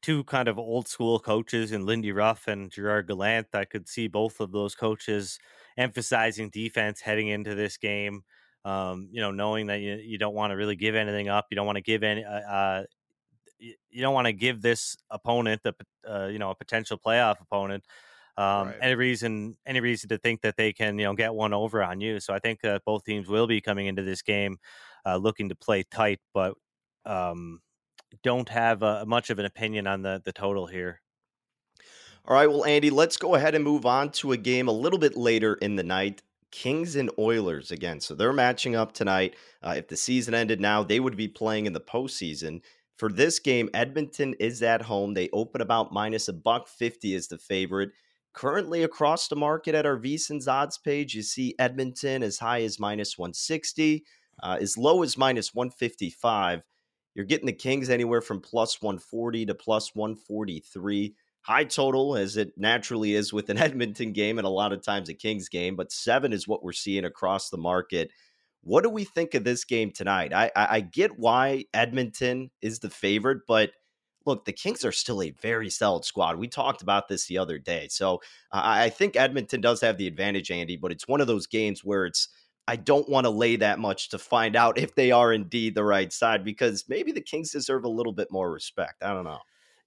two 0.00 0.24
kind 0.24 0.48
of 0.48 0.58
old 0.58 0.88
school 0.88 1.18
coaches 1.18 1.72
in 1.72 1.86
Lindy 1.86 2.12
Ruff 2.12 2.46
and 2.46 2.70
Gerard 2.70 3.06
Gallant. 3.06 3.48
I 3.54 3.64
could 3.64 3.88
see 3.88 4.06
both 4.06 4.40
of 4.40 4.52
those 4.52 4.74
coaches 4.74 5.38
emphasizing 5.76 6.50
defense 6.50 7.00
heading 7.00 7.28
into 7.28 7.54
this 7.54 7.76
game. 7.76 8.22
Um, 8.64 9.08
you 9.10 9.20
know, 9.20 9.30
knowing 9.32 9.66
that 9.66 9.80
you, 9.80 9.94
you 9.94 10.18
don't 10.18 10.34
want 10.34 10.52
to 10.52 10.56
really 10.56 10.76
give 10.76 10.94
anything 10.94 11.28
up, 11.28 11.46
you 11.50 11.56
don't 11.56 11.66
want 11.66 11.76
to 11.76 11.82
give 11.82 12.02
any, 12.02 12.24
uh, 12.24 12.30
uh 12.30 12.84
you 13.58 14.02
don't 14.02 14.14
want 14.14 14.26
to 14.26 14.32
give 14.32 14.62
this 14.62 14.96
opponent, 15.10 15.62
the 15.62 15.74
uh, 16.08 16.26
you 16.26 16.38
know, 16.38 16.50
a 16.50 16.54
potential 16.54 16.98
playoff 16.98 17.40
opponent, 17.40 17.84
um, 18.36 18.68
right. 18.68 18.76
any 18.80 18.94
reason, 18.94 19.56
any 19.66 19.80
reason 19.80 20.08
to 20.08 20.18
think 20.18 20.40
that 20.42 20.56
they 20.56 20.72
can, 20.72 20.98
you 20.98 21.04
know, 21.04 21.14
get 21.14 21.34
one 21.34 21.52
over 21.52 21.82
on 21.82 22.00
you. 22.00 22.18
So 22.18 22.34
I 22.34 22.38
think 22.38 22.60
that 22.62 22.82
both 22.84 23.04
teams 23.04 23.28
will 23.28 23.46
be 23.46 23.60
coming 23.60 23.86
into 23.86 24.02
this 24.02 24.22
game 24.22 24.58
uh, 25.06 25.16
looking 25.16 25.48
to 25.48 25.54
play 25.54 25.84
tight, 25.90 26.20
but 26.32 26.54
um, 27.04 27.60
don't 28.22 28.48
have 28.48 28.82
uh, 28.82 29.04
much 29.06 29.30
of 29.30 29.38
an 29.38 29.44
opinion 29.44 29.86
on 29.86 30.02
the 30.02 30.22
the 30.24 30.32
total 30.32 30.66
here. 30.66 31.00
All 32.24 32.36
right, 32.36 32.48
well, 32.48 32.64
Andy, 32.64 32.90
let's 32.90 33.16
go 33.16 33.34
ahead 33.34 33.56
and 33.56 33.64
move 33.64 33.84
on 33.84 34.10
to 34.12 34.32
a 34.32 34.36
game 34.36 34.68
a 34.68 34.72
little 34.72 34.98
bit 34.98 35.16
later 35.16 35.54
in 35.54 35.74
the 35.74 35.82
night. 35.82 36.22
Kings 36.52 36.94
and 36.94 37.10
Oilers 37.18 37.72
again. 37.72 38.00
So 38.00 38.14
they're 38.14 38.32
matching 38.32 38.76
up 38.76 38.92
tonight. 38.92 39.34
Uh, 39.62 39.74
if 39.78 39.88
the 39.88 39.96
season 39.96 40.34
ended 40.34 40.60
now, 40.60 40.84
they 40.84 41.00
would 41.00 41.16
be 41.16 41.28
playing 41.28 41.66
in 41.66 41.72
the 41.72 41.80
postseason. 41.80 42.60
For 42.96 43.10
this 43.10 43.40
game, 43.40 43.68
Edmonton 43.74 44.34
is 44.38 44.62
at 44.62 44.82
home. 44.82 45.14
They 45.14 45.28
open 45.32 45.60
about 45.60 45.92
minus 45.92 46.28
a 46.28 46.32
buck 46.32 46.68
fifty 46.68 47.14
as 47.14 47.26
the 47.26 47.38
favorite. 47.38 47.90
Currently 48.34 48.82
across 48.82 49.28
the 49.28 49.36
market 49.36 49.74
at 49.74 49.86
our 49.86 49.98
VSiN's 49.98 50.48
odds 50.48 50.78
page, 50.78 51.14
you 51.14 51.22
see 51.22 51.54
Edmonton 51.58 52.22
as 52.22 52.38
high 52.38 52.62
as 52.62 52.78
minus 52.80 53.18
160, 53.18 54.04
uh, 54.42 54.56
as 54.60 54.78
low 54.78 55.02
as 55.02 55.18
minus 55.18 55.54
155. 55.54 56.62
You're 57.14 57.26
getting 57.26 57.46
the 57.46 57.52
Kings 57.52 57.90
anywhere 57.90 58.22
from 58.22 58.40
plus 58.40 58.80
140 58.80 59.46
to 59.46 59.54
plus 59.54 59.94
143. 59.94 61.14
High 61.42 61.64
total, 61.64 62.16
as 62.16 62.36
it 62.36 62.52
naturally 62.56 63.14
is 63.14 63.32
with 63.32 63.50
an 63.50 63.58
Edmonton 63.58 64.12
game 64.12 64.38
and 64.38 64.46
a 64.46 64.50
lot 64.50 64.72
of 64.72 64.82
times 64.82 65.08
a 65.08 65.14
Kings 65.14 65.48
game, 65.48 65.76
but 65.76 65.92
seven 65.92 66.32
is 66.32 66.48
what 66.48 66.62
we're 66.62 66.72
seeing 66.72 67.04
across 67.04 67.50
the 67.50 67.58
market. 67.58 68.10
What 68.62 68.84
do 68.84 68.90
we 68.90 69.04
think 69.04 69.34
of 69.34 69.44
this 69.44 69.64
game 69.64 69.90
tonight? 69.90 70.32
I, 70.32 70.50
I, 70.54 70.76
I 70.76 70.80
get 70.80 71.18
why 71.18 71.64
Edmonton 71.74 72.50
is 72.60 72.78
the 72.78 72.90
favorite, 72.90 73.40
but 73.48 73.72
look, 74.24 74.44
the 74.44 74.52
Kings 74.52 74.84
are 74.84 74.92
still 74.92 75.22
a 75.22 75.30
very 75.30 75.70
solid 75.70 76.04
squad. 76.04 76.38
We 76.38 76.48
talked 76.48 76.82
about 76.82 77.08
this 77.08 77.26
the 77.26 77.38
other 77.38 77.58
day. 77.58 77.88
So 77.90 78.20
I 78.52 78.88
think 78.90 79.16
Edmonton 79.16 79.60
does 79.60 79.80
have 79.80 79.98
the 79.98 80.06
advantage, 80.06 80.50
Andy, 80.50 80.76
but 80.76 80.92
it's 80.92 81.08
one 81.08 81.20
of 81.20 81.26
those 81.26 81.46
games 81.46 81.84
where 81.84 82.06
it's, 82.06 82.28
I 82.68 82.76
don't 82.76 83.08
want 83.08 83.24
to 83.24 83.30
lay 83.30 83.56
that 83.56 83.80
much 83.80 84.10
to 84.10 84.18
find 84.18 84.54
out 84.54 84.78
if 84.78 84.94
they 84.94 85.10
are 85.10 85.32
indeed 85.32 85.74
the 85.74 85.84
right 85.84 86.12
side 86.12 86.44
because 86.44 86.84
maybe 86.88 87.12
the 87.12 87.20
Kings 87.20 87.50
deserve 87.50 87.84
a 87.84 87.88
little 87.88 88.12
bit 88.12 88.28
more 88.30 88.50
respect. 88.50 89.02
I 89.02 89.12
don't 89.12 89.24
know. 89.24 89.40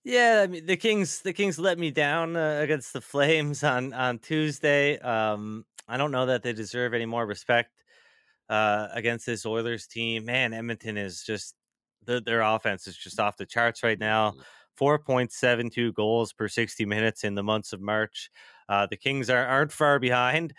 Yeah, 0.05 0.41
I 0.43 0.47
mean 0.47 0.67
the 0.67 0.77
Kings. 0.77 1.21
The 1.21 1.33
Kings 1.33 1.57
let 1.57 1.79
me 1.79 1.89
down 1.89 2.35
uh, 2.35 2.59
against 2.61 2.93
the 2.93 3.01
Flames 3.01 3.63
on 3.63 3.91
on 3.91 4.19
Tuesday. 4.19 4.99
Um, 4.99 5.65
I 5.87 5.97
don't 5.97 6.11
know 6.11 6.27
that 6.27 6.43
they 6.43 6.53
deserve 6.53 6.93
any 6.93 7.07
more 7.07 7.25
respect 7.25 7.71
uh, 8.47 8.87
against 8.93 9.25
this 9.25 9.47
Oilers 9.47 9.87
team. 9.87 10.25
Man, 10.25 10.53
Edmonton 10.53 10.95
is 10.95 11.23
just 11.23 11.55
the, 12.05 12.21
their 12.21 12.41
offense 12.41 12.85
is 12.85 12.95
just 12.95 13.19
off 13.19 13.35
the 13.35 13.47
charts 13.47 13.81
right 13.81 13.99
now. 13.99 14.31
Mm. 14.31 14.43
4.72 14.79 15.93
goals 15.93 16.33
per 16.33 16.49
60 16.49 16.85
minutes 16.85 17.23
in 17.23 17.33
the 17.33 17.41
months 17.41 17.73
of 17.73 17.81
March. 17.81 18.29
Uh, 18.67 18.85
the 18.85 18.97
Kings 18.97 19.29
are, 19.29 19.45
aren't 19.45 19.71
far 19.71 19.99
behind. 19.99 20.53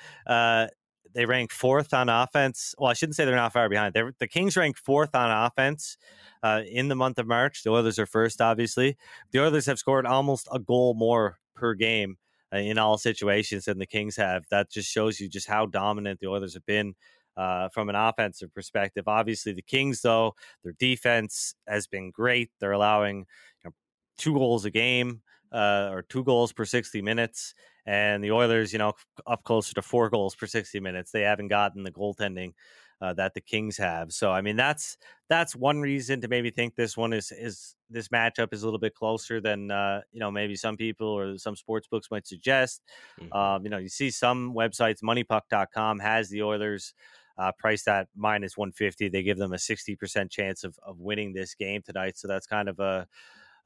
They 1.16 1.24
rank 1.24 1.50
fourth 1.50 1.94
on 1.94 2.10
offense. 2.10 2.74
Well, 2.76 2.90
I 2.90 2.92
shouldn't 2.92 3.16
say 3.16 3.24
they're 3.24 3.34
not 3.34 3.54
far 3.54 3.70
behind. 3.70 3.94
They're, 3.94 4.12
the 4.18 4.28
Kings 4.28 4.54
rank 4.54 4.76
fourth 4.76 5.14
on 5.14 5.30
offense 5.30 5.96
uh, 6.42 6.60
in 6.70 6.88
the 6.88 6.94
month 6.94 7.18
of 7.18 7.26
March. 7.26 7.62
The 7.62 7.70
Oilers 7.70 7.98
are 7.98 8.04
first, 8.04 8.42
obviously. 8.42 8.98
The 9.30 9.40
Oilers 9.40 9.64
have 9.64 9.78
scored 9.78 10.04
almost 10.04 10.46
a 10.52 10.58
goal 10.58 10.92
more 10.92 11.38
per 11.54 11.72
game 11.72 12.18
uh, 12.52 12.58
in 12.58 12.76
all 12.76 12.98
situations 12.98 13.64
than 13.64 13.78
the 13.78 13.86
Kings 13.86 14.16
have. 14.16 14.44
That 14.50 14.70
just 14.70 14.90
shows 14.90 15.18
you 15.18 15.26
just 15.26 15.48
how 15.48 15.64
dominant 15.64 16.20
the 16.20 16.26
Oilers 16.26 16.52
have 16.52 16.66
been 16.66 16.94
uh, 17.34 17.70
from 17.70 17.88
an 17.88 17.96
offensive 17.96 18.52
perspective. 18.52 19.08
Obviously, 19.08 19.54
the 19.54 19.62
Kings, 19.62 20.02
though, 20.02 20.34
their 20.64 20.74
defense 20.78 21.54
has 21.66 21.86
been 21.86 22.10
great. 22.10 22.50
They're 22.60 22.72
allowing 22.72 23.20
you 23.20 23.24
know, 23.64 23.70
two 24.18 24.34
goals 24.34 24.66
a 24.66 24.70
game 24.70 25.22
uh, 25.52 25.88
or 25.90 26.02
two 26.02 26.24
goals 26.24 26.52
per 26.52 26.64
60 26.64 27.02
minutes. 27.02 27.54
And 27.86 28.22
the 28.22 28.32
Oilers, 28.32 28.72
you 28.72 28.78
know, 28.78 28.94
up 29.26 29.44
closer 29.44 29.74
to 29.74 29.82
four 29.82 30.10
goals 30.10 30.34
per 30.34 30.46
60 30.46 30.80
minutes. 30.80 31.12
They 31.12 31.22
haven't 31.22 31.48
gotten 31.48 31.84
the 31.84 31.92
goaltending 31.92 32.52
uh, 33.00 33.12
that 33.12 33.34
the 33.34 33.40
Kings 33.40 33.76
have. 33.76 34.12
So, 34.12 34.32
I 34.32 34.40
mean, 34.40 34.56
that's 34.56 34.96
that's 35.28 35.54
one 35.54 35.80
reason 35.80 36.20
to 36.22 36.28
maybe 36.28 36.50
think 36.50 36.74
this 36.74 36.96
one 36.96 37.12
is 37.12 37.30
is 37.30 37.76
this 37.90 38.08
matchup 38.08 38.52
is 38.52 38.62
a 38.62 38.66
little 38.66 38.80
bit 38.80 38.94
closer 38.94 39.40
than 39.40 39.70
uh, 39.70 40.00
you 40.12 40.20
know 40.20 40.30
maybe 40.30 40.56
some 40.56 40.76
people 40.76 41.06
or 41.06 41.38
some 41.38 41.56
sports 41.56 41.86
books 41.88 42.10
might 42.10 42.26
suggest. 42.26 42.82
Mm-hmm. 43.20 43.32
Um, 43.32 43.64
you 43.64 43.70
know, 43.70 43.78
you 43.78 43.88
see 43.88 44.10
some 44.10 44.54
websites, 44.54 45.02
MoneyPuck.com 45.02 46.00
has 46.00 46.28
the 46.28 46.42
Oilers 46.42 46.94
uh, 47.38 47.52
priced 47.58 47.88
at 47.88 48.08
minus 48.16 48.56
150. 48.56 49.08
They 49.08 49.22
give 49.22 49.38
them 49.38 49.52
a 49.52 49.56
60% 49.56 50.30
chance 50.30 50.64
of, 50.64 50.78
of 50.82 51.00
winning 51.00 51.32
this 51.32 51.54
game 51.54 51.82
tonight. 51.82 52.16
So 52.16 52.28
that's 52.28 52.46
kind 52.46 52.68
of 52.68 52.78
a, 52.80 53.06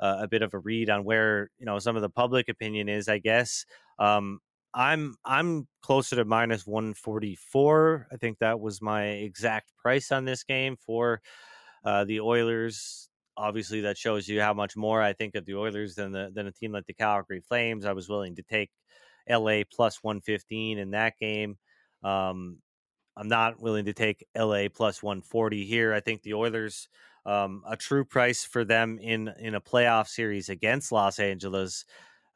a 0.00 0.28
bit 0.28 0.42
of 0.42 0.54
a 0.54 0.58
read 0.58 0.90
on 0.90 1.04
where, 1.04 1.50
you 1.58 1.66
know, 1.66 1.78
some 1.78 1.96
of 1.96 2.02
the 2.02 2.08
public 2.08 2.48
opinion 2.48 2.88
is, 2.88 3.08
I 3.08 3.18
guess. 3.18 3.64
Um, 3.98 4.40
I'm 4.72 5.16
I'm 5.24 5.66
closer 5.82 6.16
to 6.16 6.24
minus 6.24 6.66
144. 6.66 8.08
I 8.12 8.16
think 8.16 8.38
that 8.38 8.60
was 8.60 8.80
my 8.80 9.04
exact 9.04 9.72
price 9.76 10.12
on 10.12 10.24
this 10.24 10.44
game 10.44 10.76
for 10.76 11.20
uh, 11.84 12.04
the 12.04 12.20
Oilers. 12.20 13.08
Obviously, 13.36 13.80
that 13.82 13.98
shows 13.98 14.28
you 14.28 14.40
how 14.40 14.54
much 14.54 14.76
more 14.76 15.02
I 15.02 15.12
think 15.12 15.34
of 15.34 15.44
the 15.44 15.56
Oilers 15.56 15.94
than 15.94 16.12
the 16.12 16.30
than 16.32 16.46
a 16.46 16.52
team 16.52 16.72
like 16.72 16.86
the 16.86 16.94
Calgary 16.94 17.40
Flames. 17.40 17.84
I 17.84 17.92
was 17.92 18.08
willing 18.08 18.36
to 18.36 18.42
take 18.42 18.70
LA 19.28 19.62
plus 19.72 20.02
115 20.02 20.78
in 20.78 20.90
that 20.90 21.14
game. 21.18 21.56
Um, 22.02 22.58
I'm 23.16 23.28
not 23.28 23.60
willing 23.60 23.86
to 23.86 23.92
take 23.92 24.26
LA 24.36 24.68
plus 24.72 25.02
140 25.02 25.66
here. 25.66 25.92
I 25.92 26.00
think 26.00 26.22
the 26.22 26.34
Oilers, 26.34 26.88
um, 27.26 27.62
a 27.68 27.76
true 27.76 28.04
price 28.04 28.44
for 28.44 28.64
them 28.64 28.98
in 29.00 29.32
in 29.38 29.54
a 29.54 29.60
playoff 29.60 30.08
series 30.08 30.48
against 30.48 30.92
Los 30.92 31.18
Angeles 31.18 31.84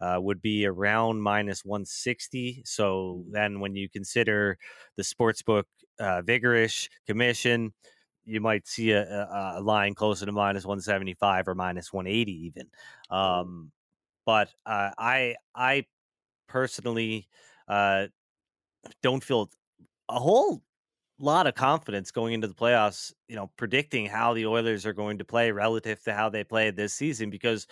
uh, 0.00 0.18
would 0.20 0.42
be 0.42 0.66
around 0.66 1.22
minus 1.22 1.64
160. 1.64 2.62
So 2.64 3.24
then, 3.30 3.60
when 3.60 3.74
you 3.74 3.88
consider 3.88 4.58
the 4.96 5.02
sportsbook 5.02 5.64
uh, 5.98 6.22
vigorish 6.22 6.88
commission, 7.06 7.72
you 8.24 8.40
might 8.40 8.66
see 8.66 8.90
a, 8.92 9.02
a, 9.02 9.54
a, 9.58 9.60
line 9.60 9.94
closer 9.94 10.26
to 10.26 10.32
minus 10.32 10.64
175 10.64 11.48
or 11.48 11.54
minus 11.54 11.92
180 11.92 12.46
even. 12.46 12.66
Um, 13.10 13.70
but 14.26 14.50
uh, 14.66 14.90
I 14.98 15.36
I 15.54 15.84
personally 16.48 17.28
uh, 17.68 18.06
don't 19.02 19.22
feel 19.22 19.50
a 20.08 20.18
whole 20.18 20.62
lot 21.18 21.46
of 21.46 21.54
confidence 21.54 22.10
going 22.10 22.34
into 22.34 22.48
the 22.48 22.54
playoffs, 22.54 23.12
you 23.28 23.36
know, 23.36 23.50
predicting 23.56 24.06
how 24.06 24.34
the 24.34 24.46
Oilers 24.46 24.86
are 24.86 24.92
going 24.92 25.18
to 25.18 25.24
play 25.24 25.50
relative 25.50 26.02
to 26.04 26.14
how 26.14 26.28
they 26.28 26.44
played 26.44 26.76
this 26.76 26.94
season 26.94 27.30
because, 27.30 27.66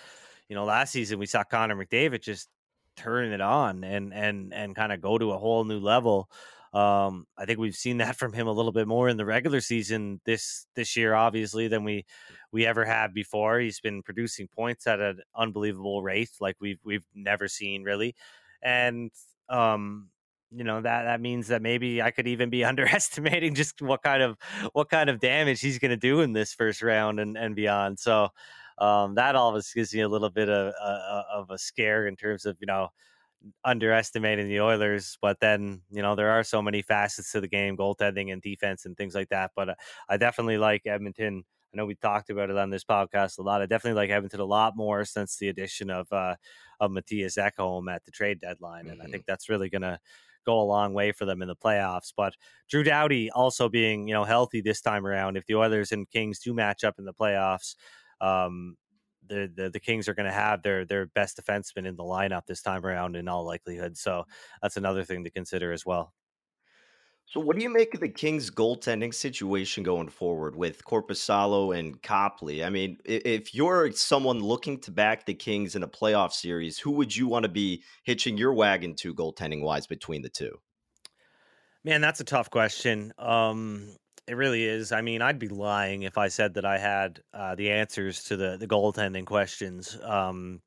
you 0.48 0.54
know, 0.54 0.64
last 0.64 0.92
season 0.92 1.18
we 1.18 1.26
saw 1.26 1.42
Connor 1.44 1.76
McDavid 1.76 2.22
just 2.22 2.48
turn 2.96 3.32
it 3.32 3.40
on 3.40 3.84
and 3.84 4.12
and 4.12 4.52
and 4.52 4.76
kind 4.76 4.92
of 4.92 5.00
go 5.00 5.18
to 5.18 5.32
a 5.32 5.38
whole 5.38 5.64
new 5.64 5.80
level. 5.80 6.30
Um, 6.72 7.26
I 7.36 7.44
think 7.44 7.58
we've 7.58 7.74
seen 7.74 7.98
that 7.98 8.16
from 8.16 8.32
him 8.32 8.46
a 8.46 8.52
little 8.52 8.72
bit 8.72 8.88
more 8.88 9.08
in 9.08 9.16
the 9.16 9.26
regular 9.26 9.60
season 9.60 10.20
this 10.24 10.66
this 10.74 10.96
year, 10.96 11.14
obviously, 11.14 11.68
than 11.68 11.84
we 11.84 12.04
we 12.52 12.66
ever 12.66 12.84
have 12.84 13.14
before. 13.14 13.58
He's 13.58 13.80
been 13.80 14.02
producing 14.02 14.48
points 14.48 14.86
at 14.86 15.00
an 15.00 15.20
unbelievable 15.34 16.02
rate, 16.02 16.30
like 16.40 16.56
we've 16.60 16.80
we've 16.84 17.06
never 17.14 17.48
seen 17.48 17.82
really. 17.82 18.14
And 18.62 19.10
um, 19.48 20.10
you 20.54 20.64
know 20.64 20.80
that 20.80 21.04
that 21.04 21.20
means 21.20 21.48
that 21.48 21.62
maybe 21.62 22.02
I 22.02 22.10
could 22.10 22.26
even 22.26 22.50
be 22.50 22.64
underestimating 22.72 23.54
just 23.54 23.80
what 23.82 24.02
kind 24.02 24.22
of 24.22 24.36
what 24.72 24.90
kind 24.90 25.10
of 25.10 25.20
damage 25.20 25.60
he's 25.60 25.78
going 25.78 25.90
to 25.90 25.96
do 25.96 26.20
in 26.20 26.32
this 26.32 26.52
first 26.52 26.82
round 26.82 27.20
and 27.20 27.36
and 27.36 27.56
beyond. 27.56 27.98
So 27.98 28.28
um, 28.78 29.14
that 29.14 29.36
always 29.36 29.72
gives 29.72 29.94
me 29.94 30.00
a 30.00 30.08
little 30.08 30.30
bit 30.30 30.48
of 30.48 30.74
uh, 30.80 31.22
of 31.32 31.50
a 31.50 31.58
scare 31.58 32.06
in 32.06 32.16
terms 32.16 32.46
of 32.46 32.56
you 32.60 32.66
know 32.66 32.88
underestimating 33.64 34.48
the 34.48 34.60
Oilers. 34.60 35.18
But 35.20 35.38
then 35.40 35.82
you 35.90 36.02
know 36.02 36.14
there 36.14 36.30
are 36.30 36.44
so 36.44 36.62
many 36.62 36.82
facets 36.82 37.32
to 37.32 37.40
the 37.40 37.48
game, 37.48 37.76
goaltending 37.76 38.32
and 38.32 38.42
defense 38.42 38.84
and 38.84 38.96
things 38.96 39.14
like 39.14 39.28
that. 39.30 39.52
But 39.56 39.70
uh, 39.70 39.74
I 40.08 40.16
definitely 40.16 40.58
like 40.58 40.82
Edmonton. 40.86 41.44
I 41.72 41.78
know 41.78 41.86
we 41.86 41.94
talked 41.94 42.28
about 42.28 42.50
it 42.50 42.58
on 42.58 42.68
this 42.68 42.84
podcast 42.84 43.38
a 43.38 43.42
lot. 43.42 43.62
I 43.62 43.66
definitely 43.66 43.98
like 43.98 44.10
Edmonton 44.10 44.40
a 44.40 44.44
lot 44.44 44.76
more 44.76 45.06
since 45.06 45.38
the 45.38 45.48
addition 45.48 45.88
of 45.90 46.12
uh, 46.12 46.36
of 46.80 46.90
Matthias 46.90 47.36
Ekholm 47.36 47.92
at 47.92 48.04
the 48.04 48.10
trade 48.10 48.40
deadline, 48.40 48.88
and 48.88 48.98
mm-hmm. 48.98 49.06
I 49.06 49.10
think 49.10 49.24
that's 49.26 49.48
really 49.48 49.70
going 49.70 49.82
to 49.82 49.98
go 50.44 50.60
a 50.60 50.62
long 50.62 50.94
way 50.94 51.12
for 51.12 51.24
them 51.24 51.42
in 51.42 51.48
the 51.48 51.56
playoffs. 51.56 52.12
But 52.16 52.34
Drew 52.68 52.82
Doughty 52.82 53.30
also 53.30 53.68
being 53.68 54.08
you 54.08 54.14
know 54.14 54.24
healthy 54.24 54.60
this 54.60 54.80
time 54.80 55.06
around. 55.06 55.36
If 55.36 55.46
the 55.46 55.54
Oilers 55.56 55.92
and 55.92 56.10
Kings 56.10 56.38
do 56.40 56.54
match 56.54 56.84
up 56.84 56.98
in 56.98 57.04
the 57.04 57.14
playoffs, 57.14 57.74
um, 58.20 58.76
the, 59.26 59.50
the, 59.54 59.70
the 59.70 59.80
Kings 59.80 60.08
are 60.08 60.14
going 60.14 60.26
to 60.26 60.32
have 60.32 60.62
their 60.62 60.84
their 60.84 61.06
best 61.06 61.40
defenseman 61.40 61.86
in 61.86 61.96
the 61.96 62.04
lineup 62.04 62.46
this 62.46 62.62
time 62.62 62.84
around 62.84 63.16
in 63.16 63.28
all 63.28 63.44
likelihood. 63.44 63.96
So 63.96 64.24
that's 64.60 64.76
another 64.76 65.04
thing 65.04 65.24
to 65.24 65.30
consider 65.30 65.72
as 65.72 65.86
well. 65.86 66.12
So, 67.32 67.40
what 67.40 67.56
do 67.56 67.62
you 67.62 67.70
make 67.70 67.94
of 67.94 68.00
the 68.00 68.10
Kings' 68.10 68.50
goaltending 68.50 69.14
situation 69.14 69.82
going 69.82 70.10
forward 70.10 70.54
with 70.54 70.84
Korpisalo 70.84 71.74
and 71.74 72.02
Copley? 72.02 72.62
I 72.62 72.68
mean, 72.68 72.98
if 73.06 73.54
you're 73.54 73.90
someone 73.92 74.40
looking 74.40 74.78
to 74.80 74.90
back 74.90 75.24
the 75.24 75.32
Kings 75.32 75.74
in 75.74 75.82
a 75.82 75.88
playoff 75.88 76.32
series, 76.32 76.78
who 76.78 76.90
would 76.90 77.16
you 77.16 77.26
want 77.26 77.44
to 77.44 77.48
be 77.48 77.84
hitching 78.02 78.36
your 78.36 78.52
wagon 78.52 78.94
to 78.96 79.14
goaltending 79.14 79.62
wise 79.62 79.86
between 79.86 80.20
the 80.20 80.28
two? 80.28 80.58
Man, 81.82 82.02
that's 82.02 82.20
a 82.20 82.24
tough 82.24 82.50
question. 82.50 83.14
Um, 83.16 83.96
it 84.28 84.36
really 84.36 84.64
is. 84.64 84.92
I 84.92 85.00
mean, 85.00 85.22
I'd 85.22 85.38
be 85.38 85.48
lying 85.48 86.02
if 86.02 86.18
I 86.18 86.28
said 86.28 86.52
that 86.52 86.66
I 86.66 86.76
had 86.76 87.20
uh, 87.32 87.54
the 87.54 87.70
answers 87.70 88.24
to 88.24 88.36
the 88.36 88.58
the 88.58 88.68
goaltending 88.68 89.24
questions. 89.24 89.98
Um, 90.02 90.60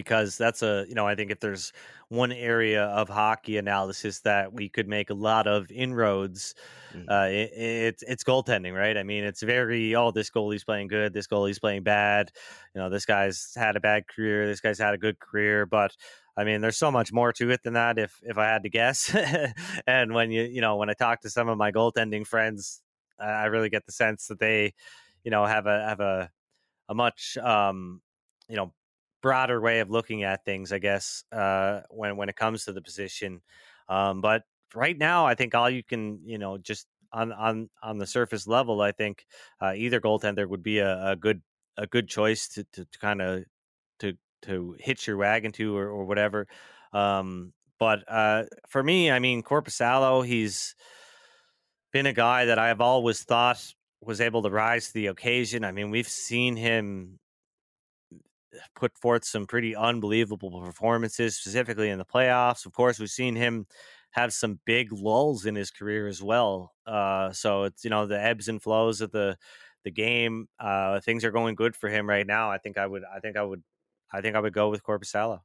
because 0.00 0.38
that's 0.38 0.62
a 0.62 0.86
you 0.88 0.94
know 0.94 1.06
I 1.06 1.14
think 1.14 1.30
if 1.30 1.40
there's 1.40 1.72
one 2.08 2.32
area 2.32 2.84
of 2.84 3.08
hockey 3.10 3.58
analysis 3.58 4.20
that 4.20 4.52
we 4.52 4.68
could 4.68 4.88
make 4.88 5.10
a 5.10 5.14
lot 5.14 5.46
of 5.46 5.70
inroads, 5.70 6.54
mm. 6.94 7.04
uh, 7.06 7.28
it, 7.30 7.50
it's 7.52 8.02
it's 8.02 8.24
goaltending, 8.24 8.74
right? 8.74 8.96
I 8.96 9.02
mean, 9.02 9.24
it's 9.24 9.42
very 9.42 9.94
oh 9.94 10.10
this 10.10 10.30
goalie's 10.30 10.64
playing 10.64 10.88
good, 10.88 11.12
this 11.12 11.26
goalie's 11.26 11.58
playing 11.58 11.82
bad, 11.82 12.30
you 12.74 12.80
know 12.80 12.88
this 12.88 13.04
guy's 13.04 13.52
had 13.54 13.76
a 13.76 13.80
bad 13.80 14.08
career, 14.08 14.46
this 14.46 14.60
guy's 14.60 14.78
had 14.78 14.94
a 14.94 14.98
good 14.98 15.18
career, 15.18 15.66
but 15.66 15.94
I 16.34 16.44
mean, 16.44 16.62
there's 16.62 16.78
so 16.78 16.90
much 16.90 17.12
more 17.12 17.34
to 17.34 17.50
it 17.50 17.62
than 17.62 17.74
that. 17.74 17.98
If 17.98 18.18
if 18.22 18.38
I 18.38 18.46
had 18.46 18.62
to 18.62 18.70
guess, 18.70 19.14
and 19.86 20.14
when 20.14 20.30
you 20.30 20.44
you 20.44 20.62
know 20.62 20.76
when 20.76 20.88
I 20.88 20.94
talk 20.94 21.20
to 21.22 21.30
some 21.30 21.50
of 21.50 21.58
my 21.58 21.70
goaltending 21.70 22.26
friends, 22.26 22.82
I 23.20 23.46
really 23.46 23.68
get 23.68 23.84
the 23.84 23.92
sense 23.92 24.28
that 24.28 24.38
they, 24.38 24.72
you 25.24 25.30
know, 25.30 25.44
have 25.44 25.66
a 25.66 25.86
have 25.86 26.00
a 26.00 26.30
a 26.88 26.94
much 26.94 27.36
um, 27.36 28.00
you 28.48 28.56
know 28.56 28.72
broader 29.22 29.60
way 29.60 29.80
of 29.80 29.90
looking 29.90 30.22
at 30.22 30.44
things, 30.44 30.72
I 30.72 30.78
guess, 30.78 31.24
uh, 31.32 31.80
when 31.90 32.16
when 32.16 32.28
it 32.28 32.36
comes 32.36 32.64
to 32.64 32.72
the 32.72 32.82
position. 32.82 33.40
Um, 33.88 34.20
but 34.20 34.42
right 34.74 34.96
now, 34.96 35.26
I 35.26 35.34
think 35.34 35.54
all 35.54 35.70
you 35.70 35.82
can, 35.82 36.20
you 36.24 36.38
know, 36.38 36.58
just 36.58 36.86
on 37.12 37.32
on 37.32 37.70
on 37.82 37.98
the 37.98 38.06
surface 38.06 38.46
level, 38.46 38.80
I 38.80 38.92
think 38.92 39.26
uh, 39.60 39.72
either 39.76 40.00
goaltender 40.00 40.48
would 40.48 40.62
be 40.62 40.78
a, 40.78 41.10
a 41.10 41.16
good 41.16 41.42
a 41.76 41.86
good 41.86 42.08
choice 42.08 42.48
to 42.48 42.64
to, 42.72 42.84
to 42.84 42.98
kind 42.98 43.20
of 43.20 43.44
to 44.00 44.14
to 44.42 44.76
hitch 44.78 45.06
your 45.06 45.16
wagon 45.16 45.52
to 45.52 45.76
or, 45.76 45.88
or 45.88 46.04
whatever. 46.04 46.46
Um, 46.92 47.52
but 47.78 48.04
uh, 48.08 48.44
for 48.68 48.82
me, 48.82 49.10
I 49.10 49.18
mean, 49.18 49.42
Korpisalo, 49.42 50.24
he's 50.24 50.74
been 51.92 52.06
a 52.06 52.12
guy 52.12 52.46
that 52.46 52.58
I've 52.58 52.80
always 52.80 53.22
thought 53.22 53.74
was 54.02 54.20
able 54.20 54.42
to 54.42 54.50
rise 54.50 54.88
to 54.88 54.94
the 54.94 55.06
occasion. 55.08 55.64
I 55.64 55.72
mean, 55.72 55.90
we've 55.90 56.08
seen 56.08 56.56
him 56.56 57.19
put 58.74 58.96
forth 58.98 59.24
some 59.24 59.46
pretty 59.46 59.74
unbelievable 59.76 60.50
performances, 60.60 61.36
specifically 61.36 61.90
in 61.90 61.98
the 61.98 62.04
playoffs. 62.04 62.66
Of 62.66 62.72
course, 62.72 62.98
we've 62.98 63.10
seen 63.10 63.36
him 63.36 63.66
have 64.12 64.32
some 64.32 64.58
big 64.64 64.92
lulls 64.92 65.46
in 65.46 65.54
his 65.54 65.70
career 65.70 66.08
as 66.08 66.22
well. 66.22 66.72
Uh, 66.86 67.32
so 67.32 67.64
it's 67.64 67.84
you 67.84 67.90
know 67.90 68.06
the 68.06 68.20
ebbs 68.20 68.48
and 68.48 68.62
flows 68.62 69.00
of 69.00 69.10
the 69.12 69.36
the 69.84 69.90
game. 69.90 70.48
Uh, 70.58 71.00
things 71.00 71.24
are 71.24 71.30
going 71.30 71.54
good 71.54 71.76
for 71.76 71.88
him 71.88 72.08
right 72.08 72.26
now. 72.26 72.50
I 72.50 72.58
think 72.58 72.78
I 72.78 72.86
would. 72.86 73.02
I 73.04 73.20
think 73.20 73.36
I 73.36 73.42
would. 73.42 73.62
I 74.12 74.20
think 74.20 74.36
I 74.36 74.40
would 74.40 74.52
go 74.52 74.70
with 74.70 74.82
Corpus 74.82 75.12
Korpisalo. 75.12 75.40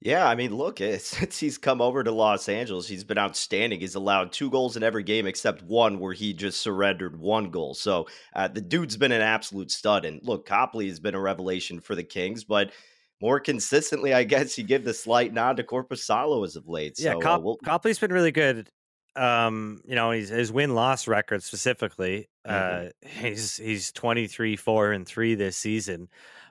Yeah, 0.00 0.28
I 0.28 0.34
mean, 0.34 0.54
look, 0.54 0.78
since 0.98 1.38
he's 1.38 1.58
come 1.58 1.80
over 1.80 2.04
to 2.04 2.12
Los 2.12 2.48
Angeles, 2.48 2.86
he's 2.86 3.04
been 3.04 3.18
outstanding. 3.18 3.80
He's 3.80 3.94
allowed 3.94 4.32
two 4.32 4.50
goals 4.50 4.76
in 4.76 4.82
every 4.82 5.02
game 5.02 5.26
except 5.26 5.62
one 5.62 5.98
where 5.98 6.12
he 6.12 6.32
just 6.32 6.60
surrendered 6.60 7.18
one 7.18 7.50
goal. 7.50 7.74
So 7.74 8.06
uh, 8.34 8.48
the 8.48 8.60
dude's 8.60 8.96
been 8.96 9.12
an 9.12 9.22
absolute 9.22 9.70
stud. 9.70 10.04
And 10.04 10.20
look, 10.22 10.46
Copley 10.46 10.88
has 10.88 11.00
been 11.00 11.14
a 11.14 11.20
revelation 11.20 11.80
for 11.80 11.94
the 11.94 12.04
Kings, 12.04 12.44
but 12.44 12.72
more 13.20 13.40
consistently, 13.40 14.12
I 14.12 14.24
guess 14.24 14.58
you 14.58 14.64
give 14.64 14.84
the 14.84 14.94
slight 14.94 15.32
nod 15.32 15.56
to 15.56 15.64
Korpisalo 15.64 16.44
as 16.44 16.56
of 16.56 16.68
late. 16.68 16.96
Yeah, 16.98 17.12
so, 17.14 17.20
Cop- 17.20 17.40
uh, 17.40 17.42
we'll... 17.42 17.56
Copley's 17.64 17.98
been 17.98 18.12
really 18.12 18.32
good. 18.32 18.68
Um, 19.14 19.80
you 19.86 19.94
know, 19.94 20.10
he's, 20.10 20.28
his 20.28 20.52
win 20.52 20.74
loss 20.74 21.08
record 21.08 21.42
specifically, 21.42 22.28
mm-hmm. 22.46 22.88
uh, 22.88 23.08
he's 23.22 23.56
he's 23.56 23.90
twenty 23.90 24.26
three 24.26 24.56
four 24.56 24.92
and 24.92 25.06
three 25.06 25.34
this 25.34 25.56
season 25.56 26.08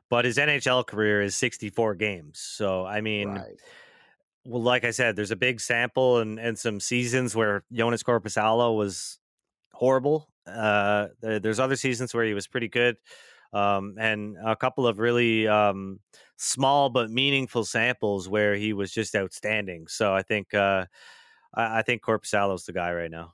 but 0.10 0.26
his 0.26 0.38
NHL 0.38 0.86
career 0.86 1.22
is 1.22 1.36
64 1.36 1.96
games. 1.96 2.40
So, 2.40 2.86
I 2.86 3.02
mean, 3.02 3.30
right. 3.30 3.60
well, 4.46 4.62
like 4.62 4.84
I 4.84 4.91
said, 4.91 5.15
there's 5.15 5.32
a 5.32 5.36
big 5.36 5.60
sample 5.60 6.20
and, 6.20 6.39
and 6.39 6.58
some 6.58 6.80
seasons 6.80 7.36
where 7.36 7.63
Joonas 7.74 8.04
Korpisalo 8.04 8.76
was 8.76 9.20
horrible. 9.74 10.30
Uh, 10.46 11.08
there's 11.22 11.60
other 11.60 11.76
seasons 11.76 12.13
where 12.13 12.26
he 12.26 12.34
was 12.34 12.48
pretty 12.48 12.68
good. 12.68 12.98
Um, 13.54 13.96
and 13.98 14.36
a 14.44 14.56
couple 14.56 14.86
of 14.86 15.00
really 15.00 15.48
um, 15.48 16.00
small 16.38 16.89
but 16.89 17.10
meaningful 17.10 17.63
samples 17.63 18.28
where 18.28 18.56
he 18.56 18.74
was 18.74 18.91
just 18.91 19.15
outstanding. 19.15 19.88
So 19.88 20.13
I 20.13 20.24
think 20.24 20.54
uh, 20.54 20.86
I, 21.54 21.80
I 21.80 21.82
think 21.82 22.04
Korpisalo's 22.04 22.65
the 22.65 22.74
guy 22.74 22.94
right 22.94 23.12
now. 23.12 23.34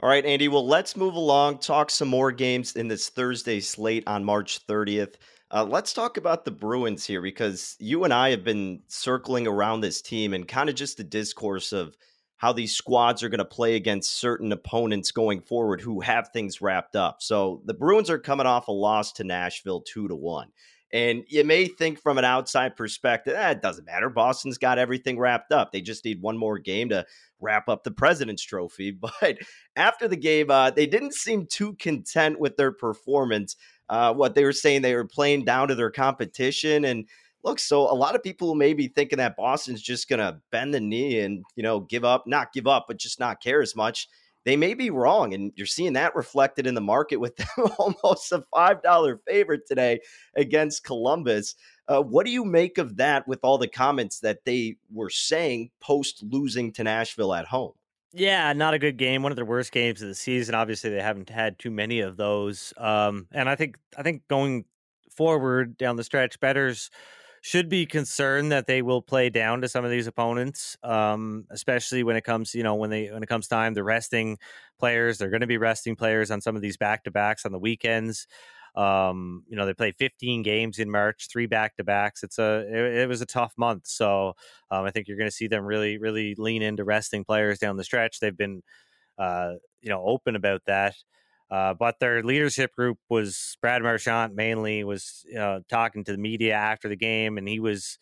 All 0.00 0.08
right, 0.08 0.24
Andy. 0.24 0.46
Well, 0.46 0.66
let's 0.66 0.96
move 0.96 1.14
along. 1.14 1.58
Talk 1.58 1.90
some 1.90 2.08
more 2.08 2.30
games 2.30 2.76
in 2.76 2.86
this 2.86 3.08
Thursday 3.08 3.58
slate 3.60 4.04
on 4.06 4.24
March 4.24 4.64
30th. 4.66 5.14
Uh, 5.50 5.64
let's 5.64 5.94
talk 5.94 6.18
about 6.18 6.44
the 6.44 6.50
Bruins 6.50 7.06
here 7.06 7.22
because 7.22 7.74
you 7.78 8.04
and 8.04 8.12
I 8.12 8.30
have 8.30 8.44
been 8.44 8.80
circling 8.88 9.46
around 9.46 9.80
this 9.80 10.02
team 10.02 10.34
and 10.34 10.46
kind 10.46 10.68
of 10.68 10.74
just 10.74 10.98
the 10.98 11.04
discourse 11.04 11.72
of 11.72 11.96
how 12.36 12.52
these 12.52 12.76
squads 12.76 13.22
are 13.22 13.30
going 13.30 13.38
to 13.38 13.44
play 13.44 13.74
against 13.74 14.16
certain 14.16 14.52
opponents 14.52 15.10
going 15.10 15.40
forward 15.40 15.80
who 15.80 16.00
have 16.00 16.28
things 16.28 16.60
wrapped 16.60 16.96
up. 16.96 17.22
So 17.22 17.62
the 17.64 17.74
Bruins 17.74 18.10
are 18.10 18.18
coming 18.18 18.46
off 18.46 18.68
a 18.68 18.72
loss 18.72 19.12
to 19.14 19.24
Nashville 19.24 19.80
two 19.80 20.06
to 20.08 20.14
one. 20.14 20.48
And 20.92 21.24
you 21.28 21.44
may 21.44 21.66
think 21.66 22.00
from 22.00 22.16
an 22.16 22.24
outside 22.24 22.76
perspective, 22.76 23.34
eh, 23.36 23.54
doesn't 23.54 23.84
matter. 23.84 24.08
Boston's 24.08 24.56
got 24.56 24.78
everything 24.78 25.18
wrapped 25.18 25.52
up. 25.52 25.70
They 25.70 25.82
just 25.82 26.04
need 26.04 26.22
one 26.22 26.38
more 26.38 26.58
game 26.58 26.90
to 26.90 27.04
wrap 27.40 27.68
up 27.68 27.84
the 27.84 27.90
President's 27.90 28.42
Trophy. 28.42 28.98
But 29.00 29.38
after 29.76 30.08
the 30.08 30.16
game, 30.16 30.50
uh, 30.50 30.70
they 30.70 30.86
didn't 30.86 31.14
seem 31.14 31.46
too 31.46 31.74
content 31.74 32.38
with 32.38 32.56
their 32.56 32.72
performance 32.72 33.56
uh, 33.88 34.12
what 34.12 34.34
they 34.34 34.44
were 34.44 34.52
saying 34.52 34.82
they 34.82 34.94
were 34.94 35.04
playing 35.04 35.44
down 35.44 35.68
to 35.68 35.74
their 35.74 35.90
competition 35.90 36.84
and 36.84 37.06
look 37.44 37.58
so 37.58 37.90
a 37.90 37.94
lot 37.94 38.14
of 38.14 38.22
people 38.22 38.54
may 38.54 38.74
be 38.74 38.88
thinking 38.88 39.18
that 39.18 39.36
boston's 39.36 39.82
just 39.82 40.08
going 40.08 40.18
to 40.18 40.38
bend 40.50 40.74
the 40.74 40.80
knee 40.80 41.20
and 41.20 41.44
you 41.56 41.62
know 41.62 41.80
give 41.80 42.04
up 42.04 42.26
not 42.26 42.52
give 42.52 42.66
up 42.66 42.86
but 42.88 42.98
just 42.98 43.20
not 43.20 43.42
care 43.42 43.62
as 43.62 43.76
much. 43.76 44.08
They 44.44 44.56
may 44.56 44.72
be 44.72 44.88
wrong 44.88 45.34
and 45.34 45.52
you're 45.56 45.66
seeing 45.66 45.92
that 45.94 46.16
reflected 46.16 46.66
in 46.66 46.74
the 46.74 46.80
market 46.80 47.16
with 47.16 47.36
them 47.36 47.48
almost 47.78 48.32
a 48.32 48.44
five 48.54 48.82
dollar 48.82 49.20
favorite 49.26 49.66
today 49.66 50.00
against 50.36 50.84
columbus. 50.84 51.54
Uh, 51.86 52.02
what 52.02 52.24
do 52.24 52.32
you 52.32 52.44
make 52.44 52.78
of 52.78 52.96
that 52.96 53.26
with 53.26 53.40
all 53.42 53.58
the 53.58 53.68
comments 53.68 54.20
that 54.20 54.44
they 54.44 54.76
were 54.92 55.10
saying 55.10 55.70
post 55.80 56.22
losing 56.22 56.72
to 56.72 56.84
nashville 56.84 57.34
at 57.34 57.46
home 57.46 57.72
yeah, 58.12 58.52
not 58.54 58.74
a 58.74 58.78
good 58.78 58.96
game. 58.96 59.22
One 59.22 59.32
of 59.32 59.36
their 59.36 59.44
worst 59.44 59.70
games 59.72 60.00
of 60.00 60.08
the 60.08 60.14
season. 60.14 60.54
Obviously, 60.54 60.90
they 60.90 61.02
haven't 61.02 61.28
had 61.28 61.58
too 61.58 61.70
many 61.70 62.00
of 62.00 62.16
those. 62.16 62.72
Um, 62.76 63.28
and 63.32 63.48
I 63.48 63.54
think 63.54 63.76
I 63.96 64.02
think 64.02 64.26
going 64.28 64.64
forward 65.14 65.76
down 65.76 65.96
the 65.96 66.04
stretch, 66.04 66.40
bettors 66.40 66.90
should 67.42 67.68
be 67.68 67.86
concerned 67.86 68.50
that 68.50 68.66
they 68.66 68.82
will 68.82 69.00
play 69.02 69.30
down 69.30 69.60
to 69.60 69.68
some 69.68 69.84
of 69.84 69.90
these 69.90 70.06
opponents, 70.06 70.76
um, 70.82 71.46
especially 71.50 72.02
when 72.02 72.16
it 72.16 72.22
comes, 72.22 72.54
you 72.54 72.62
know, 72.62 72.74
when 72.74 72.90
they 72.90 73.10
when 73.10 73.22
it 73.22 73.28
comes 73.28 73.46
time 73.46 73.74
to 73.74 73.84
resting 73.84 74.38
players. 74.78 75.18
They're 75.18 75.30
going 75.30 75.42
to 75.42 75.46
be 75.46 75.58
resting 75.58 75.94
players 75.94 76.30
on 76.30 76.40
some 76.40 76.56
of 76.56 76.62
these 76.62 76.76
back 76.78 77.04
to 77.04 77.10
backs 77.10 77.44
on 77.44 77.52
the 77.52 77.58
weekends. 77.58 78.26
Um, 78.74 79.44
you 79.48 79.56
know, 79.56 79.66
they 79.66 79.74
played 79.74 79.96
15 79.98 80.42
games 80.42 80.78
in 80.78 80.90
March, 80.90 81.28
three 81.30 81.46
back 81.46 81.76
to 81.76 81.84
backs. 81.84 82.22
It's 82.22 82.38
a 82.38 82.64
it, 82.68 82.98
it, 83.02 83.08
was 83.08 83.20
a 83.20 83.26
tough 83.26 83.52
month, 83.56 83.86
so 83.86 84.34
um, 84.70 84.84
I 84.84 84.90
think 84.90 85.08
you're 85.08 85.16
going 85.16 85.30
to 85.30 85.34
see 85.34 85.48
them 85.48 85.64
really 85.64 85.98
really 85.98 86.34
lean 86.36 86.62
into 86.62 86.84
resting 86.84 87.24
players 87.24 87.58
down 87.58 87.76
the 87.76 87.84
stretch. 87.84 88.20
They've 88.20 88.36
been 88.36 88.62
uh, 89.18 89.54
you 89.80 89.90
know 89.90 90.04
open 90.04 90.36
about 90.36 90.62
that. 90.66 90.94
Uh, 91.50 91.72
but 91.72 91.98
their 91.98 92.22
leadership 92.22 92.74
group 92.74 92.98
was 93.08 93.56
Brad 93.62 93.82
Marchand 93.82 94.36
mainly 94.36 94.84
was 94.84 95.24
uh, 95.38 95.60
talking 95.70 96.04
to 96.04 96.12
the 96.12 96.18
media 96.18 96.52
after 96.54 96.88
the 96.88 96.96
game, 96.96 97.38
and 97.38 97.48
he 97.48 97.58
was 97.58 97.98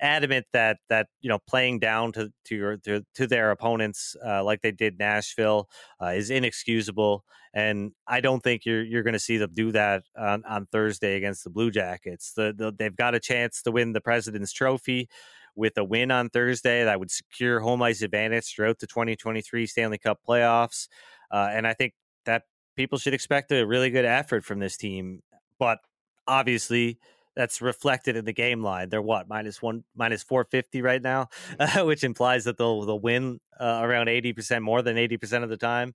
adamant 0.00 0.46
that 0.52 0.78
that 0.88 1.08
you 1.20 1.28
know 1.28 1.38
playing 1.46 1.78
down 1.78 2.12
to 2.12 2.32
to 2.44 2.56
your 2.56 2.76
to, 2.78 3.04
to 3.14 3.26
their 3.26 3.50
opponents 3.50 4.16
uh, 4.24 4.42
like 4.42 4.62
they 4.62 4.72
did 4.72 4.98
Nashville 4.98 5.68
uh, 6.00 6.08
is 6.08 6.30
inexcusable, 6.30 7.24
and 7.54 7.92
I 8.06 8.20
don't 8.20 8.42
think 8.42 8.64
you're 8.64 8.82
you're 8.82 9.02
going 9.02 9.14
to 9.14 9.18
see 9.18 9.36
them 9.36 9.50
do 9.52 9.72
that 9.72 10.04
on, 10.16 10.44
on 10.44 10.66
Thursday 10.66 11.16
against 11.16 11.44
the 11.44 11.50
Blue 11.50 11.70
Jackets. 11.70 12.32
The, 12.32 12.54
the, 12.56 12.72
they've 12.76 12.96
got 12.96 13.14
a 13.14 13.20
chance 13.20 13.62
to 13.62 13.70
win 13.70 13.92
the 13.92 14.00
President's 14.00 14.52
Trophy 14.52 15.08
with 15.56 15.76
a 15.76 15.84
win 15.84 16.10
on 16.10 16.30
Thursday 16.30 16.84
that 16.84 16.98
would 16.98 17.10
secure 17.10 17.60
home 17.60 17.82
ice 17.82 18.02
advantage 18.02 18.54
throughout 18.54 18.78
the 18.78 18.86
2023 18.86 19.66
Stanley 19.66 19.98
Cup 19.98 20.20
playoffs, 20.26 20.88
uh, 21.30 21.48
and 21.52 21.66
I 21.66 21.74
think 21.74 21.94
that 22.24 22.44
people 22.76 22.98
should 22.98 23.14
expect 23.14 23.52
a 23.52 23.66
really 23.66 23.90
good 23.90 24.04
effort 24.04 24.44
from 24.44 24.58
this 24.58 24.76
team, 24.76 25.22
but 25.58 25.78
obviously 26.26 26.98
that's 27.36 27.60
reflected 27.62 28.16
in 28.16 28.24
the 28.24 28.32
game 28.32 28.62
line. 28.62 28.88
They're 28.88 29.02
what 29.02 29.28
minus 29.28 29.62
one 29.62 29.84
minus 29.94 30.22
four 30.22 30.44
fifty 30.44 30.82
right 30.82 31.02
now, 31.02 31.28
uh, 31.58 31.82
which 31.84 32.04
implies 32.04 32.44
that 32.44 32.58
they'll 32.58 32.82
they'll 32.84 33.00
win 33.00 33.40
uh, 33.58 33.80
around 33.82 34.08
eighty 34.08 34.32
percent 34.32 34.62
more 34.64 34.82
than 34.82 34.98
eighty 34.98 35.16
percent 35.16 35.44
of 35.44 35.50
the 35.50 35.56
time. 35.56 35.94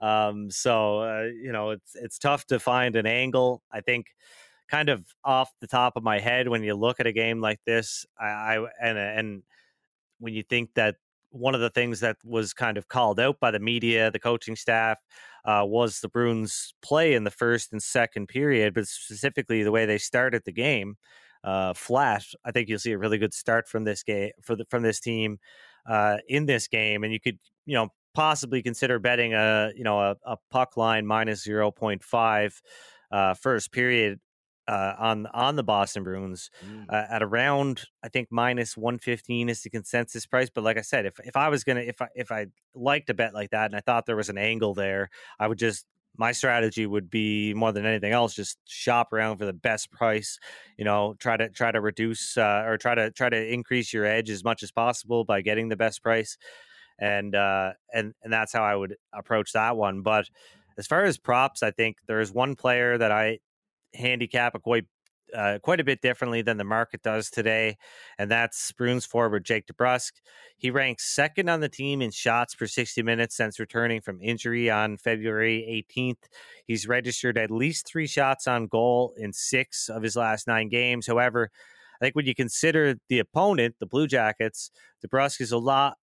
Um, 0.00 0.50
so 0.50 1.00
uh, 1.00 1.22
you 1.24 1.52
know 1.52 1.70
it's 1.70 1.94
it's 1.94 2.18
tough 2.18 2.46
to 2.46 2.58
find 2.58 2.96
an 2.96 3.06
angle. 3.06 3.62
I 3.72 3.80
think 3.80 4.08
kind 4.68 4.88
of 4.88 5.04
off 5.24 5.52
the 5.60 5.66
top 5.66 5.96
of 5.96 6.02
my 6.02 6.18
head 6.20 6.48
when 6.48 6.62
you 6.62 6.74
look 6.74 7.00
at 7.00 7.06
a 7.06 7.12
game 7.12 7.40
like 7.40 7.60
this, 7.66 8.06
I, 8.18 8.26
I 8.58 8.66
and 8.80 8.98
and 8.98 9.42
when 10.18 10.34
you 10.34 10.42
think 10.42 10.70
that 10.74 10.96
one 11.34 11.54
of 11.54 11.60
the 11.60 11.70
things 11.70 12.00
that 12.00 12.16
was 12.24 12.52
kind 12.54 12.78
of 12.78 12.88
called 12.88 13.18
out 13.18 13.40
by 13.40 13.50
the 13.50 13.58
media, 13.58 14.10
the 14.10 14.18
coaching 14.18 14.56
staff, 14.56 14.98
uh, 15.44 15.62
was 15.66 16.00
the 16.00 16.08
Bruins' 16.08 16.74
play 16.80 17.14
in 17.14 17.24
the 17.24 17.30
first 17.30 17.72
and 17.72 17.82
second 17.82 18.28
period, 18.28 18.74
but 18.74 18.86
specifically 18.86 19.62
the 19.62 19.72
way 19.72 19.84
they 19.84 19.98
started 19.98 20.42
the 20.44 20.52
game. 20.52 20.96
Uh, 21.42 21.74
flat. 21.74 22.24
I 22.42 22.52
think 22.52 22.70
you'll 22.70 22.78
see 22.78 22.92
a 22.92 22.98
really 22.98 23.18
good 23.18 23.34
start 23.34 23.68
from 23.68 23.84
this 23.84 24.02
game 24.02 24.30
for 24.40 24.56
the, 24.56 24.64
from 24.70 24.82
this 24.82 24.98
team 24.98 25.38
uh, 25.86 26.16
in 26.26 26.46
this 26.46 26.68
game, 26.68 27.04
and 27.04 27.12
you 27.12 27.20
could 27.20 27.38
you 27.66 27.74
know 27.74 27.88
possibly 28.14 28.62
consider 28.62 28.98
betting 28.98 29.34
a 29.34 29.70
you 29.76 29.84
know 29.84 30.00
a, 30.00 30.16
a 30.24 30.36
puck 30.50 30.78
line 30.78 31.06
minus 31.06 31.42
zero 31.42 31.70
point 31.70 32.02
five 32.02 32.62
uh, 33.10 33.34
first 33.34 33.72
period 33.72 34.20
uh, 34.66 34.94
on 34.98 35.26
on 35.26 35.56
the 35.56 35.62
Boston 35.62 36.02
Bruins 36.02 36.50
mm. 36.64 36.86
uh, 36.88 37.06
at 37.10 37.22
around 37.22 37.84
I 38.02 38.08
think 38.08 38.28
minus 38.30 38.76
one 38.76 38.98
fifteen 38.98 39.48
is 39.48 39.62
the 39.62 39.70
consensus 39.70 40.26
price. 40.26 40.50
But 40.52 40.64
like 40.64 40.78
I 40.78 40.82
said, 40.82 41.06
if 41.06 41.18
if 41.24 41.36
I 41.36 41.48
was 41.48 41.64
gonna 41.64 41.80
if 41.80 42.00
I 42.00 42.08
if 42.14 42.32
I 42.32 42.46
liked 42.74 43.10
a 43.10 43.14
bet 43.14 43.34
like 43.34 43.50
that 43.50 43.66
and 43.66 43.76
I 43.76 43.80
thought 43.80 44.06
there 44.06 44.16
was 44.16 44.28
an 44.28 44.38
angle 44.38 44.74
there, 44.74 45.10
I 45.38 45.48
would 45.48 45.58
just 45.58 45.86
my 46.16 46.32
strategy 46.32 46.86
would 46.86 47.10
be 47.10 47.52
more 47.54 47.72
than 47.72 47.86
anything 47.86 48.12
else 48.12 48.34
just 48.34 48.58
shop 48.66 49.12
around 49.12 49.36
for 49.36 49.46
the 49.46 49.52
best 49.52 49.90
price 49.90 50.38
you 50.78 50.84
know 50.84 51.14
try 51.18 51.36
to 51.36 51.48
try 51.48 51.72
to 51.72 51.80
reduce 51.80 52.36
uh, 52.36 52.62
or 52.64 52.78
try 52.78 52.94
to 52.94 53.10
try 53.10 53.28
to 53.28 53.52
increase 53.52 53.92
your 53.92 54.04
edge 54.04 54.30
as 54.30 54.44
much 54.44 54.62
as 54.62 54.70
possible 54.70 55.24
by 55.24 55.40
getting 55.40 55.68
the 55.68 55.76
best 55.76 56.02
price 56.02 56.36
and 56.98 57.34
uh 57.34 57.72
and 57.92 58.14
and 58.22 58.32
that's 58.32 58.52
how 58.52 58.62
i 58.62 58.74
would 58.74 58.96
approach 59.12 59.52
that 59.52 59.76
one 59.76 60.02
but 60.02 60.28
as 60.78 60.86
far 60.86 61.02
as 61.02 61.18
props 61.18 61.62
i 61.62 61.70
think 61.70 61.96
there's 62.06 62.32
one 62.32 62.54
player 62.54 62.96
that 62.96 63.10
i 63.10 63.38
handicap 63.94 64.60
quite 64.62 64.86
uh, 65.34 65.58
quite 65.62 65.80
a 65.80 65.84
bit 65.84 66.00
differently 66.00 66.42
than 66.42 66.58
the 66.58 66.64
market 66.64 67.02
does 67.02 67.28
today, 67.28 67.76
and 68.18 68.30
that's 68.30 68.70
Bruins 68.72 69.04
forward 69.04 69.44
Jake 69.44 69.66
DeBrusk. 69.66 70.12
He 70.56 70.70
ranks 70.70 71.12
second 71.12 71.48
on 71.48 71.60
the 71.60 71.68
team 71.68 72.02
in 72.02 72.10
shots 72.12 72.54
per 72.54 72.66
60 72.66 73.02
minutes 73.02 73.36
since 73.36 73.58
returning 73.58 74.00
from 74.00 74.22
injury 74.22 74.70
on 74.70 74.96
February 74.96 75.84
18th. 75.96 76.28
He's 76.66 76.86
registered 76.86 77.36
at 77.36 77.50
least 77.50 77.86
three 77.86 78.06
shots 78.06 78.46
on 78.46 78.66
goal 78.68 79.14
in 79.16 79.32
six 79.32 79.88
of 79.88 80.02
his 80.02 80.14
last 80.14 80.46
nine 80.46 80.68
games. 80.68 81.06
However, 81.06 81.50
I 82.00 82.04
think 82.04 82.14
when 82.14 82.26
you 82.26 82.34
consider 82.34 82.96
the 83.08 83.18
opponent, 83.18 83.76
the 83.80 83.86
Blue 83.86 84.06
Jackets, 84.06 84.70
DeBrusk 85.04 85.40
is 85.40 85.52
a 85.52 85.58
lot 85.58 85.96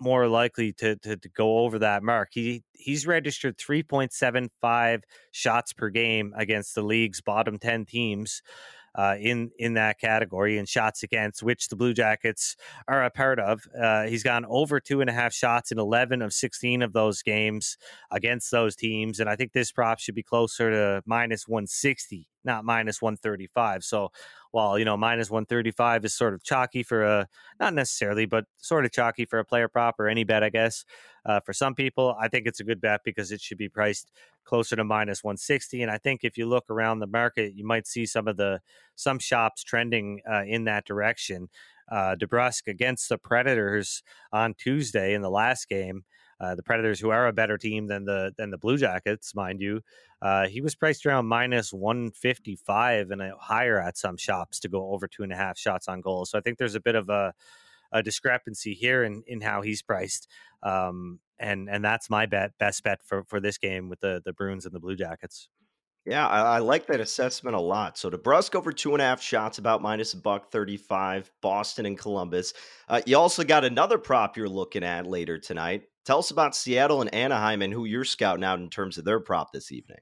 more 0.00 0.28
likely 0.28 0.72
to, 0.74 0.96
to, 0.96 1.16
to 1.16 1.28
go 1.28 1.58
over 1.58 1.78
that 1.80 2.02
mark. 2.02 2.30
He 2.32 2.62
he's 2.72 3.06
registered 3.06 3.58
3.75 3.58 5.02
shots 5.32 5.72
per 5.72 5.90
game 5.90 6.32
against 6.36 6.74
the 6.74 6.82
league's 6.82 7.20
bottom 7.20 7.58
10 7.58 7.86
teams 7.86 8.42
uh, 8.94 9.16
in 9.20 9.50
in 9.58 9.74
that 9.74 10.00
category 10.00 10.58
and 10.58 10.68
shots 10.68 11.02
against, 11.02 11.42
which 11.42 11.68
the 11.68 11.76
Blue 11.76 11.94
Jackets 11.94 12.56
are 12.88 13.04
a 13.04 13.10
part 13.10 13.38
of. 13.38 13.62
Uh, 13.80 14.04
he's 14.04 14.22
gone 14.22 14.44
over 14.48 14.80
two 14.80 15.00
and 15.00 15.08
a 15.08 15.12
half 15.12 15.32
shots 15.32 15.70
in 15.70 15.78
11 15.78 16.20
of 16.20 16.32
16 16.32 16.82
of 16.82 16.92
those 16.92 17.22
games 17.22 17.78
against 18.10 18.50
those 18.50 18.74
teams, 18.74 19.20
and 19.20 19.30
I 19.30 19.36
think 19.36 19.52
this 19.52 19.70
prop 19.70 20.00
should 20.00 20.16
be 20.16 20.22
closer 20.22 20.70
to 20.70 21.02
minus 21.06 21.46
160, 21.46 22.26
not 22.48 22.64
minus 22.64 23.00
135. 23.00 23.84
So 23.84 24.10
while 24.50 24.78
you 24.78 24.84
know 24.84 24.96
minus 24.96 25.30
135 25.30 26.04
is 26.04 26.14
sort 26.14 26.34
of 26.34 26.42
chalky 26.42 26.82
for 26.82 27.04
a 27.04 27.28
not 27.60 27.74
necessarily 27.74 28.26
but 28.26 28.44
sort 28.56 28.84
of 28.84 28.92
chalky 28.92 29.24
for 29.24 29.38
a 29.38 29.44
player 29.44 29.68
prop 29.68 29.98
or 29.98 30.08
any 30.08 30.24
bet 30.24 30.42
i 30.42 30.48
guess 30.48 30.84
uh, 31.26 31.40
for 31.40 31.52
some 31.52 31.74
people 31.74 32.16
i 32.20 32.28
think 32.28 32.46
it's 32.46 32.60
a 32.60 32.64
good 32.64 32.80
bet 32.80 33.00
because 33.04 33.30
it 33.30 33.40
should 33.40 33.58
be 33.58 33.68
priced 33.68 34.10
closer 34.44 34.76
to 34.76 34.84
minus 34.84 35.22
160 35.22 35.82
and 35.82 35.90
i 35.90 35.98
think 35.98 36.20
if 36.22 36.38
you 36.38 36.46
look 36.46 36.64
around 36.70 36.98
the 36.98 37.06
market 37.06 37.54
you 37.54 37.66
might 37.66 37.86
see 37.86 38.06
some 38.06 38.26
of 38.26 38.36
the 38.36 38.60
some 38.94 39.18
shops 39.18 39.62
trending 39.62 40.20
uh, 40.30 40.42
in 40.46 40.64
that 40.64 40.84
direction 40.84 41.48
uh, 41.90 42.14
DeBrusk 42.16 42.66
against 42.66 43.08
the 43.08 43.16
Predators 43.16 44.02
on 44.30 44.52
Tuesday 44.52 45.14
in 45.14 45.22
the 45.22 45.30
last 45.30 45.70
game 45.70 46.04
uh, 46.40 46.54
the 46.54 46.62
Predators, 46.62 47.00
who 47.00 47.10
are 47.10 47.26
a 47.26 47.32
better 47.32 47.58
team 47.58 47.86
than 47.86 48.04
the 48.04 48.32
than 48.36 48.50
the 48.50 48.58
Blue 48.58 48.76
Jackets, 48.76 49.34
mind 49.34 49.60
you, 49.60 49.80
uh, 50.22 50.46
he 50.46 50.60
was 50.60 50.74
priced 50.74 51.04
around 51.04 51.26
minus 51.26 51.72
one 51.72 52.10
fifty 52.10 52.56
five 52.56 53.10
and 53.10 53.22
higher 53.40 53.80
at 53.80 53.98
some 53.98 54.16
shops 54.16 54.60
to 54.60 54.68
go 54.68 54.92
over 54.92 55.08
two 55.08 55.22
and 55.22 55.32
a 55.32 55.36
half 55.36 55.58
shots 55.58 55.88
on 55.88 56.00
goal. 56.00 56.24
So 56.24 56.38
I 56.38 56.40
think 56.40 56.58
there's 56.58 56.74
a 56.74 56.80
bit 56.80 56.94
of 56.94 57.08
a, 57.08 57.34
a 57.92 58.02
discrepancy 58.02 58.74
here 58.74 59.02
in 59.04 59.22
in 59.26 59.40
how 59.40 59.62
he's 59.62 59.82
priced. 59.82 60.28
Um, 60.62 61.20
and 61.38 61.68
and 61.68 61.84
that's 61.84 62.10
my 62.10 62.26
bet 62.26 62.52
best 62.58 62.82
bet 62.82 63.02
for 63.02 63.24
for 63.24 63.40
this 63.40 63.58
game 63.58 63.88
with 63.88 64.00
the 64.00 64.22
the 64.24 64.32
Bruins 64.32 64.64
and 64.64 64.74
the 64.74 64.80
Blue 64.80 64.96
Jackets. 64.96 65.48
Yeah, 66.06 66.26
I, 66.26 66.40
I, 66.40 66.58
like 66.60 66.86
that 66.86 67.00
assessment 67.00 67.54
a 67.54 67.60
lot. 67.60 67.98
So 67.98 68.08
DeBrusk 68.08 68.54
over 68.54 68.72
two 68.72 68.94
and 68.94 69.02
a 69.02 69.04
half 69.04 69.20
shots, 69.20 69.58
about 69.58 69.82
minus 69.82 70.14
a 70.14 70.16
buck 70.16 70.50
thirty-five. 70.50 71.30
Boston 71.42 71.84
and 71.84 71.98
Columbus. 71.98 72.54
Uh, 72.88 73.02
you 73.04 73.18
also 73.18 73.44
got 73.44 73.62
another 73.62 73.98
prop 73.98 74.36
you're 74.36 74.48
looking 74.48 74.82
at 74.82 75.06
later 75.06 75.38
tonight. 75.38 75.82
Tell 76.08 76.20
us 76.20 76.30
about 76.30 76.56
Seattle 76.56 77.02
and 77.02 77.12
Anaheim 77.12 77.60
and 77.60 77.70
who 77.70 77.84
you're 77.84 78.02
scouting 78.02 78.42
out 78.42 78.58
in 78.60 78.70
terms 78.70 78.96
of 78.96 79.04
their 79.04 79.20
prop 79.20 79.52
this 79.52 79.70
evening. 79.70 79.98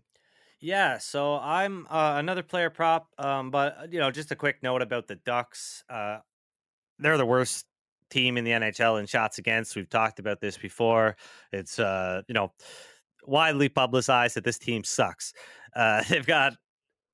Yeah, 0.60 0.98
so 0.98 1.34
I'm 1.34 1.84
uh, 1.90 2.14
another 2.16 2.44
player 2.44 2.70
prop, 2.70 3.08
um, 3.18 3.50
but 3.50 3.76
uh, 3.76 3.86
you 3.90 3.98
know, 3.98 4.12
just 4.12 4.30
a 4.30 4.36
quick 4.36 4.62
note 4.62 4.82
about 4.82 5.08
the 5.08 5.16
Ducks. 5.16 5.82
Uh, 5.90 6.18
they're 7.00 7.18
the 7.18 7.26
worst 7.26 7.66
team 8.08 8.36
in 8.36 8.44
the 8.44 8.52
NHL 8.52 9.00
in 9.00 9.06
shots 9.06 9.38
against. 9.38 9.74
We've 9.74 9.90
talked 9.90 10.20
about 10.20 10.40
this 10.40 10.56
before. 10.56 11.16
It's 11.50 11.80
uh, 11.80 12.22
you 12.28 12.34
know 12.34 12.52
widely 13.24 13.68
publicized 13.68 14.36
that 14.36 14.44
this 14.44 14.60
team 14.60 14.84
sucks. 14.84 15.32
Uh, 15.74 16.04
they've 16.08 16.24
got 16.24 16.52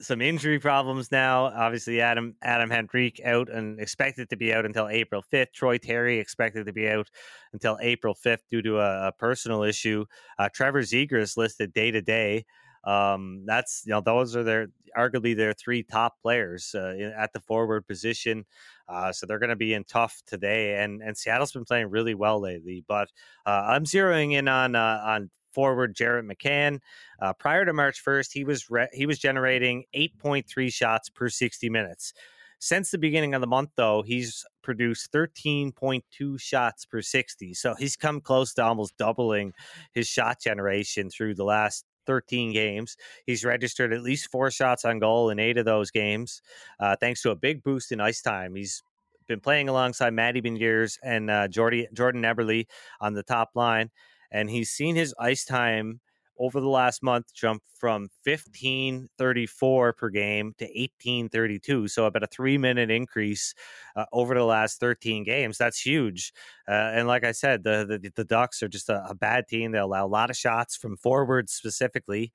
some 0.03 0.21
injury 0.21 0.59
problems 0.59 1.11
now. 1.11 1.47
Obviously, 1.47 2.01
Adam 2.01 2.35
Adam 2.43 2.71
Henrique 2.71 3.21
out 3.25 3.49
and 3.49 3.81
expected 3.81 4.29
to 4.31 4.37
be 4.37 4.53
out 4.53 4.67
until 4.67 4.89
April 4.89 5.25
5th. 5.33 5.53
Troy 5.53 5.79
Terry 5.79 6.19
expected 6.19 6.67
to 6.67 6.73
be 6.73 6.89
out 6.89 7.09
until 7.53 7.79
April 7.81 8.15
5th 8.15 8.43
due 8.51 8.63
to 8.63 8.79
a, 8.81 9.09
a 9.09 9.13
personal 9.13 9.63
issue. 9.63 10.05
Uh, 10.39 10.49
Trevor 10.53 10.83
Zegras 10.83 11.37
listed 11.37 11.73
day 11.73 11.91
to 11.91 12.03
day. 12.03 12.45
Um, 12.85 13.45
that's 13.47 13.85
you 13.87 13.93
know 13.93 14.01
those 14.01 14.35
are 14.35 14.43
their 14.43 14.67
arguably 14.97 15.37
their 15.37 15.53
three 15.53 15.83
top 15.83 16.21
players 16.21 16.75
uh, 16.75 17.13
at 17.17 17.33
the 17.33 17.41
forward 17.41 17.87
position. 17.87 18.45
Uh, 18.89 19.13
so 19.13 19.25
they're 19.25 19.39
going 19.39 19.51
to 19.51 19.57
be 19.57 19.75
in 19.75 19.85
tough 19.85 20.21
today, 20.27 20.83
and 20.83 21.01
and 21.01 21.17
Seattle's 21.17 21.53
been 21.53 21.65
playing 21.65 21.91
really 21.91 22.15
well 22.15 22.41
lately. 22.41 22.85
But 22.87 23.09
uh, 23.47 23.67
I'm 23.69 23.85
zeroing 23.85 24.33
in 24.33 24.49
on 24.49 24.75
uh, 24.75 25.03
on 25.05 25.31
forward 25.53 25.95
Jared 25.95 26.27
McCann. 26.27 26.81
Uh, 27.21 27.33
prior 27.33 27.65
to 27.65 27.73
March 27.73 28.05
1st, 28.05 28.31
he 28.33 28.45
was 28.45 28.71
re- 28.71 28.89
he 28.93 29.07
was 29.07 29.19
generating 29.19 29.85
8.3 29.95 30.73
shots 30.73 31.09
per 31.09 31.29
60 31.29 31.69
minutes. 31.71 32.13
Since 32.59 32.93
the 32.93 32.99
beginning 32.99 33.35
of 33.35 33.41
the 33.41 33.49
month, 33.49 33.71
though, 33.75 34.03
he's 34.03 34.45
produced 34.63 35.13
13.2 35.13 36.41
shots 36.41 36.87
per 36.87 37.03
60. 37.03 37.55
So 37.55 37.75
he's 37.75 37.97
come 37.97 38.21
close 38.21 38.55
to 38.55 38.63
almost 38.63 38.97
doubling 38.97 39.53
his 39.95 40.07
shot 40.07 40.41
generation 40.41 41.11
through 41.11 41.35
the 41.35 41.45
last 41.45 41.85
13 42.07 42.53
games. 42.53 42.97
He's 43.27 43.45
registered 43.45 43.93
at 43.93 44.03
least 44.03 44.31
four 44.31 44.51
shots 44.53 44.85
on 44.85 45.01
goal 45.01 45.31
in 45.31 45.41
eight 45.41 45.59
of 45.59 45.65
those 45.65 45.91
games, 45.91 46.41
uh, 46.79 46.95
thanks 47.01 47.23
to 47.23 47.31
a 47.31 47.37
big 47.37 47.65
boost 47.65 47.91
in 47.91 48.01
ice 48.01 48.23
time. 48.23 48.55
He's 48.55 48.83
been 49.27 49.41
playing 49.41 49.69
alongside 49.69 50.15
Matty 50.15 50.41
Beniers 50.41 50.99
and 51.03 51.31
uh, 51.31 51.49
Jordy, 51.49 51.89
Jordan 51.93 52.23
Eberle 52.23 52.67
on 53.01 53.15
the 53.15 53.23
top 53.23 53.51
line 53.55 53.91
and 54.33 54.51
he's 54.51 54.71
seen 54.71 54.97
his 54.97 55.15
ice 55.21 55.45
time 55.45 56.01
over 56.39 56.61
the 56.61 56.69
last 56.69 57.03
month 57.03 57.33
jump 57.35 57.63
from 57.79 58.09
1534 58.25 59.93
per 59.93 60.09
game 60.09 60.55
to 60.59 60.65
1832 60.65 61.87
so 61.89 62.07
about 62.07 62.23
a 62.23 62.27
three 62.27 62.59
minute 62.59 62.91
increase 62.91 63.55
uh, 63.97 64.07
over 64.13 64.35
the 64.35 64.45
last 64.45 64.81
13 64.81 65.25
games. 65.25 65.59
That's 65.59 65.81
huge 65.81 66.33
uh, 66.67 66.73
and 66.95 67.07
like 67.07 67.25
i 67.25 67.33
said 67.33 67.63
the, 67.63 67.87
the, 68.03 68.11
the 68.17 68.25
ducks 68.25 68.63
are 68.63 68.69
just 68.69 68.89
a, 68.89 69.05
a, 69.09 69.15
bad 69.15 69.47
team. 69.47 69.73
They 69.73 69.79
allow 69.79 70.05
a 70.05 70.09
lot 70.09 70.31
of 70.31 70.37
shots 70.37 70.77
from 70.77 70.97
forwards 70.97 71.53
specifically 71.53 72.33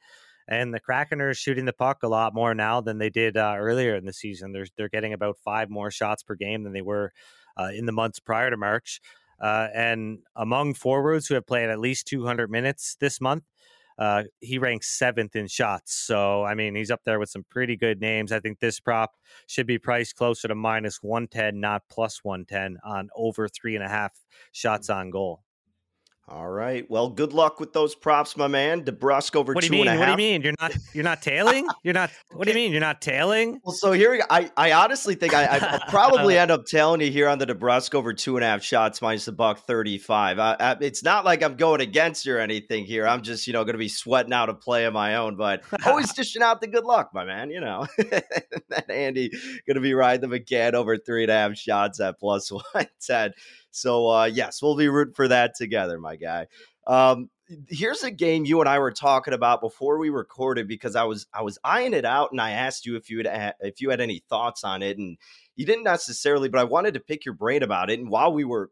and 0.48 0.74
the 0.74 0.80
kraken 0.80 1.20
are 1.20 1.34
shooting 1.34 1.66
the 1.66 1.74
puck 1.74 2.04
a 2.04 2.08
lot 2.08 2.34
more 2.34 2.54
now 2.54 2.80
than 2.80 3.00
they 3.00 3.10
did 3.10 3.36
uh, 3.36 3.56
earlier 3.58 3.96
in 3.96 4.06
the 4.06 4.14
season. 4.14 4.54
They're, 4.54 4.68
they're 4.78 4.88
getting 4.88 5.12
about 5.12 5.38
five 5.44 5.70
more 5.70 5.92
shots 5.92 6.24
per 6.24 6.36
game 6.36 6.64
than 6.64 6.72
they 6.72 6.82
were 6.82 7.12
uh, 7.58 7.72
in 7.74 7.86
the 7.86 7.92
months 7.92 8.20
prior 8.20 8.50
to 8.50 8.56
march 8.56 9.02
uh, 9.40 9.68
and 9.74 10.20
among 10.36 10.74
forwards 10.74 11.28
who 11.28 11.36
have 11.36 11.48
played 11.48 11.70
at 11.70 11.80
least 11.80 12.08
200 12.08 12.50
minutes 12.50 12.96
this 13.00 13.22
month, 13.22 13.44
uh, 13.98 14.24
he 14.42 14.60
ranks 14.60 14.88
seventh 14.88 15.36
in 15.36 15.48
shots. 15.48 15.94
So, 15.94 16.44
I 16.44 16.54
mean, 16.54 16.76
he's 16.76 16.92
up 16.92 17.02
there 17.04 17.20
with 17.20 17.30
some 17.30 17.46
pretty 17.50 17.76
good 17.76 18.00
names. 18.00 18.32
I 18.32 18.40
think 18.40 18.60
this 18.60 18.80
prop 18.80 19.16
should 19.48 19.66
be 19.66 19.80
priced 19.80 20.16
closer 20.16 20.48
to 20.48 20.56
minus 20.56 21.02
110, 21.02 21.60
not 21.60 21.84
plus 21.90 22.24
110 22.24 22.78
on 22.84 23.10
over 23.16 23.48
three 23.48 23.76
and 23.76 23.84
a 23.84 23.90
half 23.90 24.14
shots 24.52 24.90
on 24.90 25.10
goal. 25.10 25.44
All 26.30 26.50
right. 26.50 26.86
Well, 26.90 27.10
good 27.10 27.32
luck 27.32 27.58
with 27.58 27.72
those 27.72 27.96
props, 27.96 28.36
my 28.36 28.48
man. 28.48 28.84
DeBrusk 28.84 29.34
over 29.38 29.54
what 29.54 29.62
do 29.62 29.68
you 29.68 29.72
mean? 29.86 29.98
What 29.98 30.06
do 30.06 30.12
you 30.12 30.18
mean? 30.18 30.42
You're 30.42 30.56
not 30.60 30.76
you're 30.94 31.04
not 31.06 31.22
tailing? 31.22 31.66
You're 31.84 31.94
not. 31.94 32.12
What 32.34 32.44
do 32.44 32.52
you 32.52 32.56
mean? 32.56 32.74
You're 32.74 32.82
not 32.82 33.02
tailing? 33.02 33.62
Well, 33.64 33.74
so 33.74 33.94
here 33.94 34.22
I 34.30 34.52
I 34.58 34.74
honestly 34.74 35.16
think 35.16 35.34
I 35.34 35.46
I 35.46 35.80
probably 35.90 36.38
end 36.40 36.52
up 36.52 36.66
tailing 36.66 37.00
you 37.00 37.12
here 37.12 37.30
on 37.30 37.40
the 37.40 37.46
DeBrusk 37.46 37.96
over 37.96 38.14
two 38.14 38.36
and 38.36 38.44
a 38.44 38.48
half 38.48 38.62
shots 38.62 39.02
minus 39.02 39.24
the 39.24 39.32
buck 39.32 39.60
thirty 39.60 39.98
five. 39.98 40.38
it's 40.82 41.02
not 41.02 41.24
like 41.24 41.44
I'm 41.44 41.56
going 41.56 41.80
against 41.80 42.26
you 42.26 42.36
or 42.36 42.40
anything 42.40 42.84
here. 42.84 43.08
I'm 43.08 43.22
just 43.22 43.48
you 43.48 43.54
know 43.54 43.64
going 43.64 43.76
to 43.76 43.80
be 43.80 43.88
sweating 43.88 44.34
out 44.34 44.50
a 44.50 44.54
play 44.54 44.84
of 44.84 44.94
my 44.94 45.16
own, 45.16 45.38
but 45.38 45.64
always 45.86 46.12
dishing 46.14 46.42
out 46.42 46.60
the 46.60 46.68
good 46.68 46.84
luck, 46.84 47.12
my 47.14 47.24
man. 47.24 47.52
You 47.52 47.62
know 47.62 47.88
that 47.98 48.86
Andy 48.90 49.30
going 49.66 49.76
to 49.76 49.82
be 49.82 49.94
riding 49.94 50.30
the 50.30 50.40
McCann 50.40 50.74
over 50.74 50.98
three 50.98 51.24
and 51.24 51.32
a 51.32 51.36
half 51.36 51.56
shots 51.56 52.02
at 52.02 52.20
plus 52.20 52.52
one 52.52 52.88
ten. 53.00 53.32
So 53.78 54.10
uh, 54.10 54.26
yes, 54.26 54.62
we'll 54.62 54.76
be 54.76 54.90
rooting 54.90 55.14
for 55.14 55.28
that 55.28 55.56
together, 55.56 56.00
my 56.00 56.16
guy. 56.16 56.48
Um, 56.86 57.30
here's 57.68 58.04
a 58.04 58.12
game 58.12 58.46
you 58.46 58.60
and 58.60 58.70
I 58.70 58.80
were 58.80 58.92
talking 58.92 59.34
about 59.34 59.62
before 59.62 59.98
we 59.98 60.10
recorded 60.10 60.68
because 60.68 60.96
I 60.96 61.04
was 61.04 61.28
I 61.34 61.44
was 61.44 61.58
eyeing 61.64 61.94
it 61.94 62.06
out 62.06 62.32
and 62.32 62.42
I 62.42 62.52
asked 62.52 62.86
you 62.86 62.96
if 62.96 63.10
you 63.10 63.24
had 63.24 63.56
if 63.60 63.82
you 63.82 63.90
had 63.90 64.02
any 64.02 64.24
thoughts 64.30 64.64
on 64.64 64.82
it 64.82 64.98
and 64.98 65.18
you 65.56 65.66
didn't 65.66 65.84
necessarily, 65.84 66.50
but 66.50 66.60
I 66.60 66.66
wanted 66.66 66.94
to 66.96 67.00
pick 67.00 67.26
your 67.26 67.34
brain 67.34 67.64
about 67.64 67.90
it. 67.90 68.00
And 68.00 68.10
while 68.10 68.32
we 68.32 68.44
were 68.44 68.72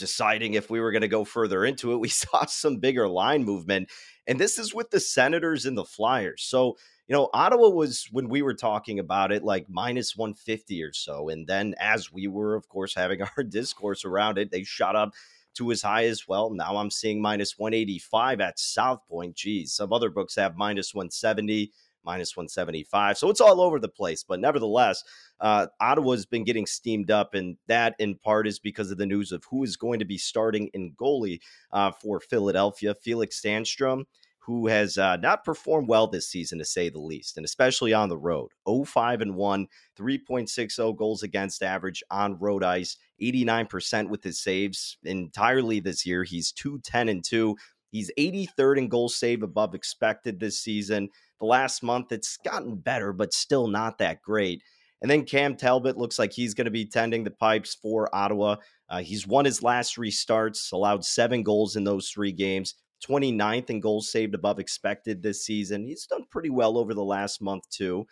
deciding 0.00 0.54
if 0.54 0.70
we 0.70 0.80
were 0.80 0.90
going 0.90 1.02
to 1.02 1.08
go 1.08 1.24
further 1.24 1.64
into 1.64 1.92
it, 1.92 1.98
we 1.98 2.08
saw 2.08 2.46
some 2.46 2.78
bigger 2.78 3.08
line 3.08 3.44
movement. 3.44 3.90
And 4.26 4.40
this 4.40 4.58
is 4.58 4.74
with 4.74 4.90
the 4.90 5.00
Senators 5.00 5.66
and 5.66 5.78
the 5.78 5.84
Flyers. 5.84 6.42
So, 6.42 6.76
you 7.10 7.16
know, 7.16 7.28
Ottawa 7.34 7.70
was, 7.70 8.06
when 8.12 8.28
we 8.28 8.40
were 8.40 8.54
talking 8.54 9.00
about 9.00 9.32
it, 9.32 9.42
like 9.42 9.66
minus 9.68 10.16
150 10.16 10.80
or 10.80 10.92
so. 10.92 11.28
And 11.28 11.44
then 11.44 11.74
as 11.80 12.12
we 12.12 12.28
were, 12.28 12.54
of 12.54 12.68
course, 12.68 12.94
having 12.94 13.20
our 13.36 13.42
discourse 13.42 14.04
around 14.04 14.38
it, 14.38 14.52
they 14.52 14.62
shot 14.62 14.94
up 14.94 15.12
to 15.54 15.72
as 15.72 15.82
high 15.82 16.04
as 16.04 16.28
well. 16.28 16.50
Now 16.50 16.76
I'm 16.76 16.88
seeing 16.88 17.20
minus 17.20 17.58
185 17.58 18.40
at 18.40 18.60
South 18.60 19.00
Point. 19.08 19.34
Geez, 19.34 19.72
some 19.72 19.92
other 19.92 20.08
books 20.08 20.36
have 20.36 20.56
minus 20.56 20.94
170 20.94 21.72
minus 22.04 22.36
175. 22.36 23.18
So 23.18 23.28
it's 23.28 23.40
all 23.40 23.60
over 23.60 23.80
the 23.80 23.88
place. 23.88 24.22
But 24.22 24.38
nevertheless, 24.38 25.02
uh, 25.40 25.66
Ottawa's 25.80 26.26
been 26.26 26.44
getting 26.44 26.64
steamed 26.64 27.10
up, 27.10 27.34
and 27.34 27.56
that 27.66 27.96
in 27.98 28.14
part 28.14 28.46
is 28.46 28.60
because 28.60 28.92
of 28.92 28.98
the 28.98 29.04
news 29.06 29.32
of 29.32 29.44
who 29.50 29.64
is 29.64 29.76
going 29.76 29.98
to 29.98 30.04
be 30.04 30.16
starting 30.16 30.68
in 30.74 30.92
goalie 30.92 31.40
uh, 31.72 31.90
for 31.90 32.20
Philadelphia. 32.20 32.94
Felix 32.94 33.40
Sandstrom, 33.40 34.04
who 34.40 34.66
has 34.66 34.96
uh, 34.96 35.16
not 35.16 35.44
performed 35.44 35.88
well 35.88 36.06
this 36.06 36.28
season, 36.28 36.58
to 36.58 36.64
say 36.64 36.88
the 36.88 36.98
least, 36.98 37.36
and 37.36 37.44
especially 37.44 37.92
on 37.92 38.08
the 38.08 38.18
road. 38.18 38.50
05 38.66 39.20
and 39.20 39.36
1, 39.36 39.66
3.60 39.98 40.96
goals 40.96 41.22
against 41.22 41.62
average 41.62 42.02
on 42.10 42.38
road 42.38 42.64
ice, 42.64 42.96
89% 43.22 44.08
with 44.08 44.24
his 44.24 44.40
saves 44.42 44.96
entirely 45.04 45.80
this 45.80 46.06
year. 46.06 46.24
He's 46.24 46.52
210 46.52 47.08
and 47.08 47.24
2. 47.24 47.56
He's 47.90 48.10
83rd 48.18 48.78
in 48.78 48.88
goal 48.88 49.08
save 49.08 49.42
above 49.42 49.74
expected 49.74 50.40
this 50.40 50.58
season. 50.58 51.10
The 51.38 51.46
last 51.46 51.82
month, 51.82 52.12
it's 52.12 52.38
gotten 52.38 52.76
better, 52.76 53.12
but 53.12 53.34
still 53.34 53.66
not 53.66 53.98
that 53.98 54.22
great. 54.22 54.62
And 55.02 55.10
then 55.10 55.24
Cam 55.24 55.56
Talbot 55.56 55.96
looks 55.96 56.18
like 56.18 56.32
he's 56.32 56.54
going 56.54 56.66
to 56.66 56.70
be 56.70 56.84
tending 56.84 57.24
the 57.24 57.30
pipes 57.30 57.74
for 57.74 58.14
Ottawa. 58.14 58.56
Uh, 58.88 59.00
he's 59.00 59.26
won 59.26 59.44
his 59.44 59.62
last 59.62 59.94
three 59.94 60.10
starts, 60.10 60.72
allowed 60.72 61.04
seven 61.04 61.42
goals 61.42 61.76
in 61.76 61.84
those 61.84 62.10
three 62.10 62.32
games, 62.32 62.74
29th 63.00 63.70
in 63.70 63.80
goals 63.80 64.10
saved 64.10 64.34
above 64.34 64.58
expected 64.58 65.22
this 65.22 65.44
season. 65.44 65.84
He's 65.84 66.06
done 66.06 66.24
pretty 66.30 66.50
well 66.50 66.78
over 66.78 66.94
the 66.94 67.04
last 67.04 67.40
month, 67.42 67.68
too. 67.70 68.06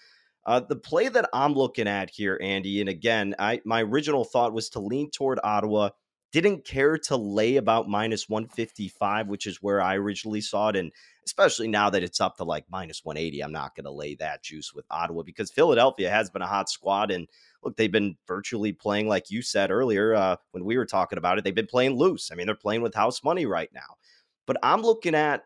Uh, 0.47 0.61
the 0.61 0.77
play 0.77 1.09
that 1.09 1.29
I'm 1.33 1.53
looking 1.53 1.89
at 1.89 2.11
here, 2.11 2.39
Andy, 2.43 2.81
and 2.81 2.89
again, 2.89 3.35
I 3.39 3.61
my 3.65 3.83
original 3.83 4.25
thought 4.25 4.55
was 4.55 4.71
to 4.71 4.81
lean 4.81 5.11
toward 5.11 5.41
Ottawa 5.45 5.91
didn't 6.33 6.65
care 6.65 6.99
to 6.99 7.17
lay 7.17 7.57
about 7.57 7.89
minus 7.89 8.29
155, 8.29 9.29
which 9.29 9.47
is 9.47 9.63
where 9.63 9.81
I 9.81 9.97
originally 9.97 10.41
saw 10.41 10.69
it. 10.69 10.77
And 10.77 10.93
especially 11.25 11.69
now 11.69 11.89
that 11.91 12.03
it's 12.03 12.21
up 12.21 12.37
to 12.37 12.45
like 12.45 12.67
minus 12.71 13.05
180, 13.05 13.43
I'm 13.43 13.53
not 13.53 13.75
going 13.75 13.85
to 13.85 13.91
lay 13.91 14.15
that 14.17 14.43
juice 14.43 14.75
with 14.75 14.85
Ottawa 14.91 15.23
because 15.23 15.51
Philadelphia 15.51 16.11
has 16.11 16.29
been 16.29 16.43
a 16.43 16.47
hot 16.47 16.69
squad. 16.69 17.11
And 17.11 17.29
look, 17.63 17.77
they've 17.77 17.91
been 17.91 18.17
virtually 18.27 18.73
playing, 18.73 19.09
like 19.09 19.31
you 19.31 19.41
said 19.41 19.71
earlier 19.71 20.15
uh, 20.15 20.37
when 20.51 20.65
we 20.65 20.77
were 20.77 20.87
talking 20.87 21.19
about 21.19 21.39
it, 21.39 21.45
they've 21.45 21.55
been 21.55 21.67
playing 21.67 21.97
loose. 21.97 22.31
I 22.31 22.35
mean, 22.35 22.47
they're 22.47 22.55
playing 22.55 22.83
with 22.83 22.95
house 22.95 23.25
money 23.25 23.47
right 23.47 23.71
now. 23.73 23.97
But 24.49 24.57
I'm 24.63 24.81
looking 24.81 25.15
at 25.15 25.45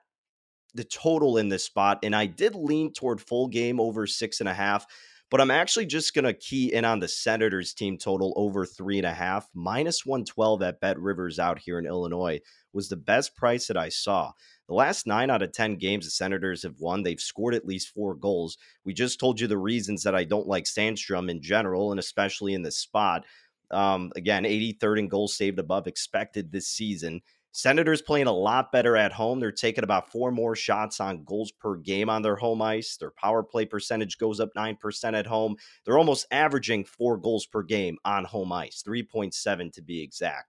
the 0.74 0.84
total 0.84 1.36
in 1.36 1.48
this 1.48 1.64
spot, 1.64 1.98
and 2.04 2.14
I 2.14 2.26
did 2.26 2.54
lean 2.54 2.92
toward 2.92 3.20
full 3.20 3.48
game 3.48 3.80
over 3.80 4.06
six 4.06 4.40
and 4.40 4.48
a 4.48 4.54
half. 4.54 4.86
But 5.28 5.40
I'm 5.40 5.50
actually 5.50 5.86
just 5.86 6.14
going 6.14 6.26
to 6.26 6.34
key 6.34 6.72
in 6.72 6.84
on 6.84 7.00
the 7.00 7.08
Senators 7.08 7.74
team 7.74 7.98
total 7.98 8.32
over 8.36 8.64
three 8.64 8.98
and 8.98 9.06
a 9.06 9.12
half. 9.12 9.48
Minus 9.54 10.06
112 10.06 10.62
at 10.62 10.80
Bet 10.80 11.00
Rivers 11.00 11.38
out 11.38 11.58
here 11.58 11.78
in 11.78 11.86
Illinois 11.86 12.40
was 12.72 12.88
the 12.88 12.96
best 12.96 13.34
price 13.34 13.66
that 13.66 13.76
I 13.76 13.88
saw. 13.88 14.32
The 14.68 14.74
last 14.74 15.06
nine 15.06 15.30
out 15.30 15.42
of 15.42 15.52
10 15.52 15.76
games 15.76 16.04
the 16.04 16.10
Senators 16.10 16.62
have 16.62 16.78
won, 16.78 17.02
they've 17.02 17.18
scored 17.18 17.54
at 17.54 17.66
least 17.66 17.88
four 17.88 18.14
goals. 18.14 18.56
We 18.84 18.94
just 18.94 19.18
told 19.18 19.40
you 19.40 19.46
the 19.46 19.58
reasons 19.58 20.02
that 20.02 20.14
I 20.14 20.24
don't 20.24 20.46
like 20.46 20.64
Sandstrom 20.64 21.30
in 21.30 21.42
general, 21.42 21.90
and 21.90 21.98
especially 21.98 22.54
in 22.54 22.62
this 22.62 22.76
spot. 22.76 23.24
Um, 23.72 24.12
again, 24.14 24.44
83rd 24.44 24.98
in 24.98 25.08
goals 25.08 25.34
saved 25.34 25.58
above 25.58 25.86
expected 25.86 26.52
this 26.52 26.68
season. 26.68 27.22
Senators 27.52 28.00
playing 28.00 28.26
a 28.26 28.32
lot 28.32 28.72
better 28.72 28.96
at 28.96 29.12
home. 29.12 29.38
They're 29.38 29.52
taking 29.52 29.84
about 29.84 30.10
four 30.10 30.30
more 30.30 30.56
shots 30.56 31.00
on 31.00 31.22
goals 31.24 31.52
per 31.52 31.76
game 31.76 32.08
on 32.08 32.22
their 32.22 32.34
home 32.34 32.62
ice. 32.62 32.96
Their 32.96 33.10
power 33.10 33.42
play 33.42 33.66
percentage 33.66 34.16
goes 34.16 34.40
up 34.40 34.48
9% 34.56 35.18
at 35.18 35.26
home. 35.26 35.56
They're 35.84 35.98
almost 35.98 36.26
averaging 36.30 36.84
four 36.84 37.18
goals 37.18 37.44
per 37.44 37.62
game 37.62 37.98
on 38.06 38.24
home 38.24 38.52
ice, 38.52 38.82
3.7 38.86 39.70
to 39.74 39.82
be 39.82 40.00
exact. 40.00 40.48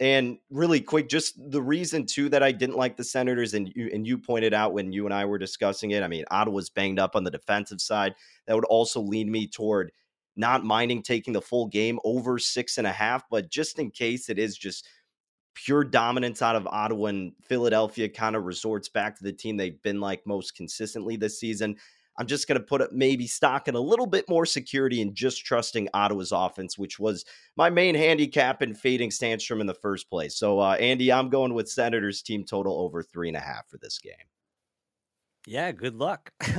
And 0.00 0.38
really 0.50 0.80
quick, 0.80 1.08
just 1.08 1.34
the 1.50 1.62
reason 1.62 2.04
too 2.04 2.28
that 2.30 2.42
I 2.42 2.52
didn't 2.52 2.76
like 2.76 2.96
the 2.96 3.04
Senators, 3.04 3.52
and 3.52 3.70
you 3.76 3.90
and 3.92 4.06
you 4.06 4.16
pointed 4.16 4.54
out 4.54 4.72
when 4.72 4.92
you 4.92 5.04
and 5.04 5.12
I 5.12 5.26
were 5.26 5.36
discussing 5.36 5.90
it. 5.90 6.02
I 6.02 6.08
mean, 6.08 6.24
Ottawa's 6.30 6.70
banged 6.70 6.98
up 6.98 7.14
on 7.14 7.22
the 7.22 7.30
defensive 7.30 7.82
side. 7.82 8.14
That 8.46 8.56
would 8.56 8.64
also 8.64 9.02
lead 9.02 9.28
me 9.28 9.46
toward 9.46 9.92
not 10.36 10.64
minding 10.64 11.02
taking 11.02 11.34
the 11.34 11.42
full 11.42 11.66
game 11.66 11.98
over 12.02 12.38
six 12.38 12.78
and 12.78 12.86
a 12.86 12.92
half, 12.92 13.24
but 13.30 13.50
just 13.50 13.78
in 13.78 13.90
case 13.90 14.30
it 14.30 14.38
is 14.38 14.56
just 14.56 14.88
pure 15.54 15.84
dominance 15.84 16.42
out 16.42 16.56
of 16.56 16.66
Ottawa 16.66 17.06
and 17.06 17.32
Philadelphia 17.42 18.08
kind 18.08 18.36
of 18.36 18.44
resorts 18.44 18.88
back 18.88 19.16
to 19.16 19.24
the 19.24 19.32
team 19.32 19.56
they've 19.56 19.82
been 19.82 20.00
like 20.00 20.26
most 20.26 20.54
consistently 20.54 21.16
this 21.16 21.38
season. 21.38 21.76
I'm 22.18 22.26
just 22.26 22.46
going 22.46 22.60
to 22.60 22.64
put 22.64 22.82
it 22.82 22.92
maybe 22.92 23.26
stock 23.26 23.66
in 23.66 23.74
a 23.74 23.80
little 23.80 24.06
bit 24.06 24.28
more 24.28 24.44
security 24.44 25.00
and 25.00 25.14
just 25.14 25.44
trusting 25.44 25.88
Ottawa's 25.94 26.32
offense, 26.32 26.76
which 26.76 26.98
was 26.98 27.24
my 27.56 27.70
main 27.70 27.94
handicap 27.94 28.60
in 28.60 28.74
fading 28.74 29.10
Sandstrom 29.10 29.60
in 29.60 29.66
the 29.66 29.74
first 29.74 30.10
place. 30.10 30.36
So, 30.36 30.60
uh, 30.60 30.76
Andy, 30.78 31.10
I'm 31.10 31.30
going 31.30 31.54
with 31.54 31.70
Senators 31.70 32.20
team 32.20 32.44
total 32.44 32.78
over 32.78 33.02
three 33.02 33.28
and 33.28 33.36
a 33.38 33.40
half 33.40 33.68
for 33.68 33.78
this 33.78 33.98
game. 33.98 34.12
Yeah, 35.46 35.72
good 35.72 35.94
luck. 35.94 36.30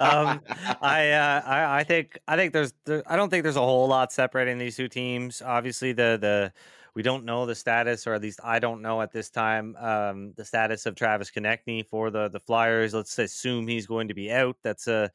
um, 0.00 0.40
I, 0.82 1.10
uh, 1.12 1.42
I, 1.46 1.78
I 1.78 1.84
think 1.84 2.18
I 2.28 2.36
think 2.36 2.52
there's 2.52 2.74
there, 2.84 3.02
I 3.06 3.16
don't 3.16 3.30
think 3.30 3.42
there's 3.42 3.56
a 3.56 3.60
whole 3.60 3.88
lot 3.88 4.12
separating 4.12 4.58
these 4.58 4.76
two 4.76 4.88
teams. 4.88 5.40
Obviously, 5.40 5.92
the 5.92 6.18
the 6.20 6.52
we 6.94 7.02
don't 7.02 7.24
know 7.24 7.44
the 7.44 7.54
status, 7.54 8.06
or 8.06 8.14
at 8.14 8.22
least 8.22 8.40
I 8.44 8.58
don't 8.58 8.80
know 8.80 9.02
at 9.02 9.12
this 9.12 9.28
time, 9.30 9.74
um, 9.76 10.32
the 10.36 10.44
status 10.44 10.86
of 10.86 10.94
Travis 10.94 11.30
Konecny 11.30 11.86
for 11.86 12.10
the 12.10 12.28
the 12.28 12.40
Flyers. 12.40 12.94
Let's 12.94 13.18
assume 13.18 13.66
he's 13.66 13.86
going 13.86 14.08
to 14.08 14.14
be 14.14 14.30
out. 14.30 14.56
That's 14.62 14.86
a 14.86 15.10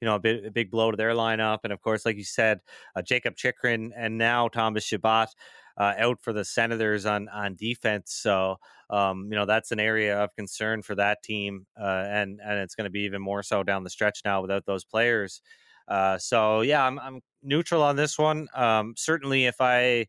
you 0.00 0.06
know 0.06 0.16
a, 0.16 0.20
bit, 0.20 0.46
a 0.46 0.50
big 0.50 0.70
blow 0.70 0.90
to 0.90 0.96
their 0.96 1.14
lineup, 1.14 1.60
and 1.64 1.72
of 1.72 1.80
course, 1.80 2.06
like 2.06 2.16
you 2.16 2.24
said, 2.24 2.60
uh, 2.94 3.02
Jakob 3.02 3.36
Chychrun 3.36 3.92
and 3.96 4.16
now 4.18 4.48
Thomas 4.48 4.84
Chabot. 4.84 5.28
Uh, 5.76 5.92
out 5.98 6.22
for 6.22 6.32
the 6.32 6.44
Senators 6.44 7.04
on 7.04 7.28
on 7.30 7.56
defense. 7.56 8.12
So 8.12 8.58
um, 8.90 9.26
you 9.28 9.36
know 9.36 9.44
that's 9.44 9.72
an 9.72 9.80
area 9.80 10.22
of 10.22 10.32
concern 10.36 10.82
for 10.82 10.94
that 10.94 11.20
team, 11.24 11.66
uh, 11.76 12.04
and 12.06 12.40
and 12.40 12.60
it's 12.60 12.76
going 12.76 12.84
to 12.84 12.90
be 12.90 13.00
even 13.00 13.20
more 13.20 13.42
so 13.42 13.64
down 13.64 13.82
the 13.82 13.90
stretch 13.90 14.20
now 14.24 14.40
without 14.40 14.66
those 14.66 14.84
players. 14.84 15.42
Uh, 15.88 16.16
so 16.16 16.60
yeah, 16.60 16.86
I'm 16.86 17.00
I'm 17.00 17.22
neutral 17.42 17.82
on 17.82 17.96
this 17.96 18.16
one. 18.16 18.46
Um, 18.54 18.94
certainly, 18.96 19.46
if 19.46 19.60
I 19.60 20.06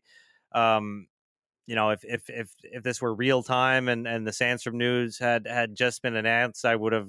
um, 0.52 1.08
you 1.66 1.74
know, 1.74 1.90
if 1.90 2.04
if 2.04 2.30
if 2.30 2.54
if 2.62 2.82
this 2.82 3.00
were 3.00 3.14
real 3.14 3.42
time 3.42 3.88
and 3.88 4.06
and 4.06 4.26
the 4.26 4.30
Sandstrom 4.30 4.74
news 4.74 5.18
had 5.18 5.46
had 5.46 5.74
just 5.74 6.00
been 6.02 6.16
announced, 6.16 6.64
I 6.64 6.76
would 6.76 6.92
have 6.92 7.08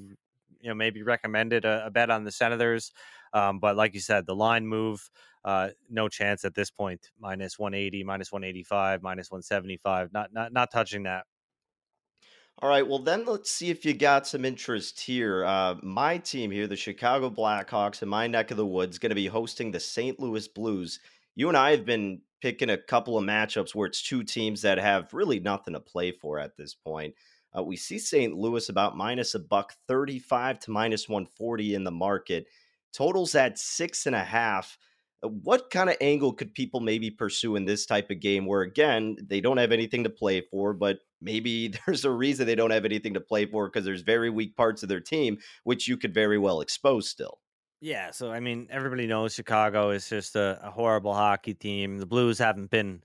you 0.60 0.70
know 0.70 0.76
maybe 0.76 1.04
recommended 1.04 1.63
a, 1.65 1.86
a 1.86 1.91
bet 1.91 2.10
on 2.10 2.24
the 2.24 2.32
Senators. 2.32 2.91
Um, 3.34 3.60
but 3.60 3.76
like 3.76 3.93
you 3.93 4.00
said, 4.00 4.26
the 4.26 4.36
line 4.36 4.65
move, 4.65 5.10
uh, 5.46 5.70
no 5.89 6.10
chance 6.10 6.43
at 6.43 6.56
this 6.56 6.72
point. 6.72 7.12
Minus 7.20 7.60
one 7.60 7.74
eighty, 7.74 8.04
minus 8.04 8.32
one 8.32 8.43
eighty 8.43 8.63
five, 8.63 9.04
minus 9.04 9.30
one 9.30 9.43
seventy 9.43 9.78
five. 9.78 10.12
Not 10.12 10.34
not 10.34 10.52
not 10.52 10.72
touching 10.72 11.04
that. 11.04 11.26
All 12.60 12.70
right, 12.70 12.88
well 12.88 12.98
then 12.98 13.26
let's 13.26 13.52
see 13.52 13.70
if 13.70 13.86
you 13.86 13.93
got 13.93 14.26
some 14.26 14.43
interest 14.43 15.00
here. 15.00 15.46
Uh, 15.46 15.76
my 15.84 16.17
team 16.17 16.50
here, 16.50 16.65
the 16.65 16.76
Chicago 16.76 17.30
Blackhawks, 17.30 18.02
in 18.02 18.10
my 18.10 18.26
neck 18.26 18.50
of 18.50 18.58
the 18.58 18.65
woods, 18.65 18.98
going 18.98 19.12
to 19.12 19.15
be 19.15 19.28
hosting 19.28 19.70
the 19.70 19.80
St. 19.80 20.20
Louis 20.20 20.48
Blues. 20.48 21.00
You 21.36 21.50
and 21.50 21.58
I 21.58 21.70
have 21.70 21.86
been 21.86 22.22
picking 22.41 22.69
a 22.69 22.78
couple 22.78 23.17
of 23.17 23.26
matchups 23.26 23.73
where 23.73 23.88
it's 23.88 24.02
two 24.02 24.23
teams 24.23 24.62
that 24.62 24.78
have 24.78 25.13
really 25.13 25.39
nothing 25.39 25.73
to 25.73 25.80
play 25.80 26.12
for 26.12 26.39
at 26.39 26.56
this 26.58 26.73
point. 26.76 27.13
Uh, 27.58 27.63
we 27.63 27.76
see 27.76 27.97
St. 27.97 28.36
Louis 28.36 28.69
about 28.69 28.97
minus 28.97 29.36
a 29.36 29.39
buck 29.39 29.73
35 29.88 30.60
to 30.60 30.71
minus 30.71 31.10
140 31.10 31.76
in 31.76 31.84
the 31.84 31.91
market. 31.91 32.45
Totals 32.93 33.36
at 33.36 33.58
six 33.58 34.06
and 34.06 34.15
a 34.15 34.23
half. 34.23 34.78
Uh, 35.23 35.30
what 35.30 35.69
kind 35.71 35.89
of 35.89 35.97
angle 36.02 36.34
could 36.34 36.54
people 36.54 36.80
maybe 36.80 37.10
pursue 37.10 37.56
in 37.56 37.65
this 37.65 37.86
type 37.86 38.12
of 38.12 38.19
game 38.19 38.45
where, 38.45 38.62
again, 38.62 39.17
they 39.26 39.41
don't 39.41 39.58
have 39.58 39.71
anything 39.71 40.04
to 40.04 40.10
play 40.10 40.41
for, 40.41 40.73
but 40.73 41.00
maybe 41.21 41.73
there's 41.86 42.06
a 42.06 42.12
reason 42.12 42.45
they 42.45 42.56
don't 42.56 42.71
have 42.71 42.86
anything 42.86 43.13
to 43.13 43.21
play 43.21 43.45
for 43.45 43.67
because 43.67 43.86
there's 43.86 44.02
very 44.02 44.30
weak 44.30 44.56
parts 44.56 44.84
of 44.84 44.89
their 44.89 45.02
team, 45.02 45.38
which 45.63 45.88
you 45.88 45.97
could 45.97 46.13
very 46.13 46.38
well 46.38 46.62
expose 46.62 47.10
still? 47.10 47.39
Yeah, 47.79 48.11
so 48.11 48.31
I 48.31 48.39
mean, 48.39 48.67
everybody 48.71 49.05
knows 49.05 49.33
Chicago 49.35 49.91
is 49.91 50.09
just 50.09 50.35
a, 50.35 50.59
a 50.63 50.71
horrible 50.71 51.13
hockey 51.13 51.53
team. 51.53 51.99
The 51.99 52.05
Blues 52.07 52.39
haven't 52.39 52.71
been 52.71 53.03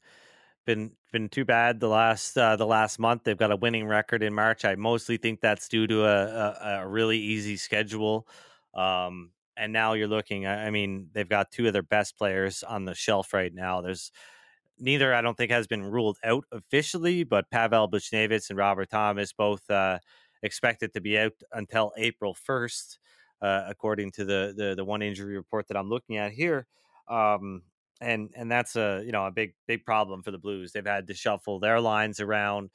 been 0.66 0.92
been 1.12 1.28
too 1.28 1.44
bad 1.44 1.80
the 1.80 1.88
last 1.88 2.36
uh, 2.38 2.56
the 2.56 2.66
last 2.66 2.98
month. 2.98 3.24
They've 3.24 3.36
got 3.36 3.52
a 3.52 3.56
winning 3.56 3.86
record 3.86 4.22
in 4.22 4.34
March. 4.34 4.64
I 4.64 4.76
mostly 4.76 5.18
think 5.18 5.40
that's 5.40 5.68
due 5.68 5.86
to 5.88 6.04
a, 6.06 6.26
a, 6.26 6.80
a 6.82 6.88
really 6.88 7.18
easy 7.18 7.56
schedule. 7.58 8.26
Um, 8.74 9.32
and 9.56 9.72
now 9.72 9.92
you're 9.94 10.08
looking. 10.08 10.46
I 10.46 10.70
mean, 10.70 11.10
they've 11.12 11.28
got 11.28 11.50
two 11.52 11.66
of 11.66 11.74
their 11.74 11.82
best 11.82 12.16
players 12.16 12.62
on 12.62 12.86
the 12.86 12.94
shelf 12.94 13.34
right 13.34 13.52
now. 13.54 13.82
There's 13.82 14.10
neither 14.78 15.14
I 15.14 15.22
don't 15.22 15.36
think 15.36 15.50
has 15.50 15.66
been 15.66 15.82
ruled 15.84 16.18
out 16.24 16.44
officially, 16.52 17.24
but 17.24 17.50
Pavel 17.50 17.88
Buchnevich 17.90 18.48
and 18.50 18.58
Robert 18.58 18.90
Thomas 18.90 19.32
both 19.32 19.68
uh, 19.70 19.98
expected 20.42 20.92
to 20.94 21.00
be 21.00 21.18
out 21.18 21.32
until 21.52 21.92
April 21.96 22.34
1st, 22.34 22.98
uh, 23.42 23.64
according 23.68 24.12
to 24.12 24.24
the, 24.24 24.54
the 24.56 24.74
the 24.76 24.84
one 24.84 25.02
injury 25.02 25.36
report 25.36 25.68
that 25.68 25.76
I'm 25.76 25.90
looking 25.90 26.16
at 26.16 26.32
here. 26.32 26.66
Um, 27.08 27.62
and 28.00 28.30
and 28.34 28.50
that's 28.50 28.76
a 28.76 29.02
you 29.04 29.12
know 29.12 29.26
a 29.26 29.30
big 29.30 29.54
big 29.66 29.84
problem 29.84 30.22
for 30.22 30.30
the 30.30 30.38
Blues. 30.38 30.72
They've 30.72 30.86
had 30.86 31.06
to 31.08 31.14
shuffle 31.14 31.58
their 31.58 31.80
lines 31.80 32.20
around. 32.20 32.70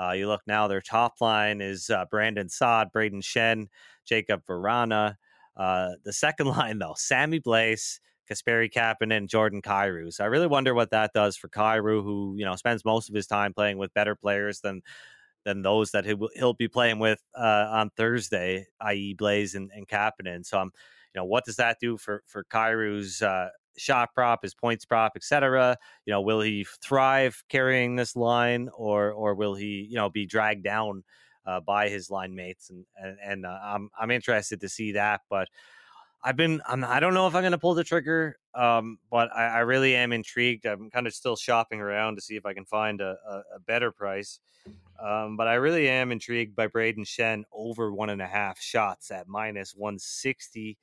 Uh, 0.00 0.12
you 0.12 0.26
look 0.26 0.40
now, 0.46 0.68
their 0.68 0.80
top 0.80 1.20
line 1.20 1.60
is 1.60 1.90
uh, 1.90 2.04
Brandon 2.10 2.48
Saad, 2.48 2.88
Brayden 2.94 3.22
Schenn, 3.22 3.68
Jakub 4.10 4.44
Vrana. 4.44 5.16
Uh, 5.56 5.90
the 6.04 6.12
second 6.12 6.46
line, 6.58 6.78
though, 6.78 6.94
Sammy 6.96 7.40
Blais, 7.40 8.00
Kasperi 8.30 8.72
Kapanen, 8.72 9.28
Jordan 9.28 9.62
Kyrou. 9.62 10.12
So 10.12 10.24
I 10.24 10.28
really 10.28 10.46
wonder 10.46 10.74
what 10.74 10.90
that 10.90 11.12
does 11.12 11.36
for 11.36 11.48
Kyrou, 11.48 12.02
who 12.02 12.34
you 12.36 12.44
know 12.44 12.56
spends 12.56 12.84
most 12.84 13.08
of 13.08 13.14
his 13.14 13.26
time 13.26 13.52
playing 13.52 13.78
with 13.78 13.94
better 13.94 14.14
players 14.16 14.60
than 14.60 14.82
than 15.44 15.62
those 15.62 15.90
that 15.92 16.04
he'll, 16.04 16.28
he'll 16.34 16.54
be 16.54 16.68
playing 16.68 16.98
with 16.98 17.20
uh, 17.36 17.68
on 17.70 17.90
Thursday, 17.96 18.66
i.e., 18.80 19.14
Blais 19.18 19.54
and, 19.54 19.70
and 19.74 19.88
Kapanen. 19.88 20.44
So 20.44 20.58
I'm, 20.58 20.70
you 21.14 21.20
know, 21.20 21.24
what 21.24 21.44
does 21.44 21.56
that 21.56 21.78
do 21.80 21.96
for 21.96 22.22
for 22.26 22.44
Kyrou's 22.44 23.22
uh, 23.22 23.48
shot 23.76 24.10
prop, 24.14 24.42
his 24.42 24.54
points 24.54 24.84
prop, 24.84 25.12
etc. 25.16 25.76
You 26.06 26.12
know, 26.12 26.20
will 26.20 26.40
he 26.40 26.66
thrive 26.82 27.42
carrying 27.48 27.96
this 27.96 28.16
line, 28.16 28.68
or 28.74 29.12
or 29.12 29.34
will 29.34 29.54
he, 29.54 29.86
you 29.88 29.96
know, 29.96 30.10
be 30.10 30.26
dragged 30.26 30.64
down 30.64 31.04
uh, 31.46 31.60
by 31.60 31.88
his 31.88 32.10
line 32.10 32.34
mates? 32.34 32.70
And 32.70 32.84
and, 32.96 33.16
and 33.24 33.46
uh, 33.46 33.58
I'm 33.62 33.90
I'm 33.98 34.10
interested 34.10 34.60
to 34.60 34.68
see 34.68 34.92
that, 34.92 35.22
but. 35.28 35.48
I've 36.24 36.36
been 36.36 36.62
I'm, 36.66 36.84
I 36.84 37.00
don't 37.00 37.14
know 37.14 37.26
if 37.26 37.34
I'm 37.34 37.42
going 37.42 37.52
to 37.52 37.58
pull 37.58 37.74
the 37.74 37.84
trigger, 37.84 38.38
um, 38.54 38.98
but 39.10 39.28
I, 39.34 39.46
I, 39.46 39.58
really 39.60 39.96
am 39.96 40.12
intrigued. 40.12 40.66
I'm 40.66 40.88
kind 40.90 41.06
of 41.06 41.14
still 41.14 41.34
shopping 41.34 41.80
around 41.80 42.14
to 42.14 42.22
see 42.22 42.36
if 42.36 42.46
I 42.46 42.54
can 42.54 42.64
find 42.64 43.00
a, 43.00 43.16
a, 43.28 43.42
a 43.56 43.60
better 43.66 43.90
price. 43.90 44.38
Um, 45.02 45.36
but 45.36 45.48
I 45.48 45.54
really 45.54 45.88
am 45.88 46.12
intrigued 46.12 46.54
by 46.54 46.68
Brayden 46.68 47.04
Schenn 47.04 47.42
over 47.52 47.92
one 47.92 48.10
and 48.10 48.22
a 48.22 48.26
half 48.26 48.60
shots 48.60 49.10
at 49.10 49.26
minus 49.26 49.74
160. 49.74 50.78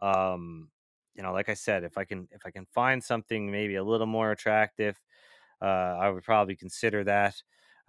Um, 0.00 0.68
you 1.16 1.22
know, 1.22 1.32
like 1.32 1.48
I 1.48 1.54
said, 1.54 1.82
if 1.82 1.98
I 1.98 2.04
can 2.04 2.28
if 2.30 2.46
I 2.46 2.50
can 2.50 2.66
find 2.72 3.02
something 3.02 3.50
maybe 3.50 3.74
a 3.74 3.84
little 3.84 4.06
more 4.06 4.30
attractive, 4.30 5.00
uh, 5.60 5.64
I 6.00 6.10
would 6.10 6.22
probably 6.22 6.54
consider 6.54 7.02
that. 7.04 7.34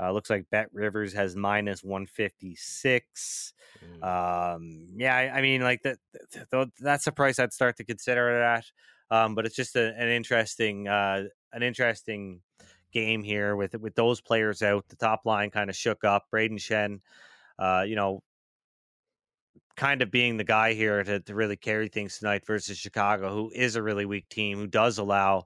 Uh, 0.02 0.12
looks 0.12 0.30
like 0.30 0.46
BetRivers 0.52 1.14
has 1.14 1.36
minus 1.36 1.84
156. 1.84 3.54
Mm. 3.86 4.56
Um, 4.56 4.88
yeah, 4.96 5.16
I, 5.16 5.38
I, 5.38 5.42
mean, 5.42 5.62
like 5.62 5.84
that, 5.84 5.98
that's 6.80 7.08
a 7.08 7.12
price 7.12 7.38
I'd 7.38 7.54
start 7.54 7.78
to 7.78 7.84
consider 7.84 8.40
that. 8.40 8.66
Um, 9.16 9.36
but 9.36 9.46
it's 9.46 9.56
just 9.56 9.76
a, 9.76 9.94
an 9.98 10.08
interesting, 10.08 10.88
uh, 10.88 11.26
an 11.54 11.64
interesting 11.64 12.42
game 12.92 13.24
here 13.24 13.56
with 13.56 13.76
with 13.80 13.96
those 13.96 14.22
players 14.22 14.62
out. 14.62 14.88
The 14.90 14.96
top 14.96 15.26
line 15.26 15.50
kind 15.50 15.70
of 15.70 15.76
shook 15.76 16.04
up. 16.04 16.26
Brayden 16.34 16.58
Schenn, 16.58 17.02
uh, 17.60 17.84
you 17.84 17.96
know, 17.96 18.24
kind 19.76 20.02
of 20.02 20.12
being 20.12 20.38
the 20.38 20.44
guy 20.44 20.74
here 20.74 21.04
to, 21.04 21.20
to 21.22 21.36
really 21.36 21.58
carry 21.58 21.88
things 21.88 22.18
tonight 22.18 22.46
versus 22.46 22.78
Chicago, 22.78 23.34
who 23.34 23.52
is 23.54 23.76
a 23.76 23.84
really 23.84 24.06
weak 24.06 24.28
team, 24.30 24.58
who 24.58 24.68
does 24.68 24.98
allow 24.98 25.46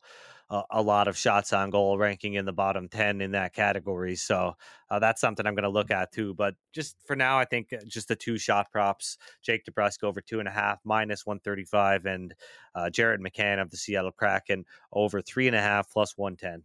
a, 0.49 0.81
lot 0.81 1.07
of 1.07 1.17
shots 1.17 1.53
on 1.53 1.69
goal, 1.69 1.97
ranking 1.97 2.35
in 2.35 2.45
the 2.45 2.53
bottom 2.53 2.87
10 2.87 3.21
in 3.21 3.31
that 3.31 3.53
category. 3.53 4.15
So 4.15 4.55
uh, 4.89 4.99
that's 4.99 5.19
something 5.19 5.45
I'm 5.45 5.55
going 5.55 5.63
to 5.63 5.69
look 5.69 5.91
at 5.91 6.11
too. 6.11 6.33
But 6.33 6.55
just 6.73 6.95
for 7.05 7.15
now, 7.15 7.39
I 7.39 7.45
think 7.45 7.73
uh, 7.73 7.77
just 7.87 8.07
the 8.07 8.15
two 8.15 8.37
shot 8.37 8.71
props 8.71 9.17
Jake 9.41 9.65
DeBrusk 9.65 10.03
over 10.03 10.21
two 10.21 10.39
and 10.39 10.47
a 10.47 10.51
half, 10.51 10.79
minus 10.83 11.25
135, 11.25 12.05
and 12.05 12.35
uh, 12.75 12.89
Jared 12.89 13.21
McCann 13.21 13.61
of 13.61 13.71
the 13.71 13.77
Seattle 13.77 14.11
Kraken 14.11 14.65
over 14.93 15.21
three 15.21 15.47
and 15.47 15.55
a 15.55 15.61
half, 15.61 15.91
plus 15.91 16.17
110. 16.17 16.63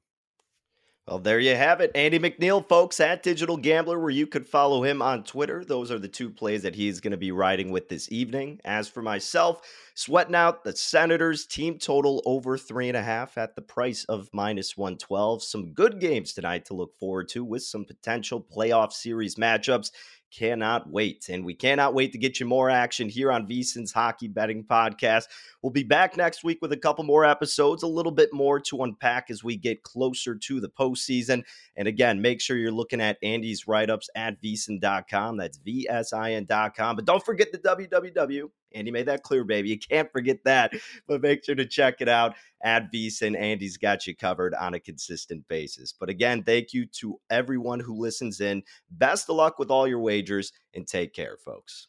Well, 1.11 1.19
there 1.19 1.41
you 1.41 1.57
have 1.57 1.81
it. 1.81 1.91
Andy 1.97 2.21
MacNeil, 2.21 2.69
folks, 2.69 3.01
at 3.01 3.25
Digital 3.25 3.57
Gambler, 3.57 3.99
where 3.99 4.13
you 4.13 4.29
could 4.29 4.47
follow 4.47 4.85
him 4.85 5.03
on 5.03 5.25
Twitter. 5.25 5.65
Those 5.65 5.91
are 5.91 5.99
the 5.99 6.07
two 6.07 6.31
plays 6.31 6.63
that 6.63 6.77
he's 6.77 7.01
going 7.01 7.11
to 7.11 7.17
be 7.17 7.33
riding 7.33 7.73
with 7.73 7.89
this 7.89 8.13
evening. 8.13 8.61
As 8.65 8.87
for 8.89 9.03
myself, 9.03 9.61
sweating 9.95 10.37
out 10.37 10.63
the 10.63 10.77
Senators 10.77 11.47
team 11.47 11.81
total 11.81 12.23
over 12.27 12.57
three 12.57 12.87
and 12.87 12.97
a 12.97 13.03
half 13.03 13.37
at 13.39 13.57
the 13.57 13.61
price 13.61 14.05
of 14.05 14.31
minus 14.33 14.77
112. 14.77 15.43
Some 15.43 15.73
good 15.73 15.99
games 15.99 16.33
tonight 16.33 16.65
to 16.67 16.75
look 16.75 16.97
forward 17.01 17.29
to 17.31 17.43
with 17.43 17.65
some 17.65 17.85
potential 17.85 18.41
playoff 18.41 18.93
series 18.93 19.35
matchups 19.35 19.91
cannot 20.31 20.91
wait. 20.91 21.29
And 21.29 21.45
we 21.45 21.55
cannot 21.55 21.95
wait 21.95 22.13
to 22.13 22.19
get 22.19 22.41
you 22.41 22.47
more 22.47 22.71
action 22.71 23.09
here 23.09 23.33
on 23.33 23.47
VSiN's 23.47 23.93
Hockey 23.93 24.29
Betting 24.29 24.65
Podcast. 24.65 25.25
We'll 25.63 25.73
be 25.73 25.83
back 25.83 26.17
next 26.17 26.45
week 26.45 26.59
with 26.63 26.73
a 26.73 26.77
couple 26.77 27.05
more 27.05 27.25
episodes, 27.25 27.83
a 27.83 27.89
little 27.89 28.13
bit 28.13 28.33
more 28.33 28.61
to 28.61 28.83
unpack 28.83 29.31
as 29.31 29.45
we 29.45 29.57
get 29.57 29.83
closer 29.83 30.35
to 30.35 30.61
the 30.61 30.69
postseason. 30.69 31.45
And 31.77 31.89
again, 31.89 32.21
make 32.23 32.41
sure 32.41 32.57
you're 32.57 32.71
looking 32.71 33.01
at 33.01 33.19
Andy's 33.23 33.67
write 33.67 33.91
ups 33.91 34.09
at 34.15 34.41
VSiN.com. 34.43 35.37
That's 35.37 35.59
VSIN.com. 35.59 36.97
But 36.97 37.05
don't 37.05 37.25
forget 37.25 37.53
the 37.53 37.59
www 37.59 38.51
Andy 38.75 38.91
made 38.91 39.07
that 39.07 39.23
clear, 39.23 39.45
baby. 39.45 39.69
You 39.69 39.79
can't 39.79 40.11
forget 40.13 40.39
that. 40.45 40.73
But 41.07 41.23
make 41.23 41.45
sure 41.45 41.55
to 41.55 41.67
check 41.67 41.97
it 42.01 42.09
out 42.09 42.35
at 42.63 42.93
VSiN. 42.93 43.39
Andy's 43.39 43.77
got 43.77 44.07
you 44.07 44.15
covered 44.15 44.55
on 44.55 44.75
a 44.75 44.81
consistent 44.81 45.47
basis. 45.49 45.93
But 45.93 46.09
again, 46.09 46.43
thank 46.43 46.73
you 46.73 46.87
to 47.01 47.21
everyone 47.31 47.81
who 47.81 48.01
listens 48.01 48.41
in. 48.41 48.63
Best 48.91 49.29
of 49.29 49.37
luck 49.37 49.59
with 49.59 49.71
all 49.71 49.87
your 49.87 50.01
wagers 50.01 50.53
and 50.75 50.87
take 50.87 51.15
care, 51.15 51.37
folks. 51.45 51.89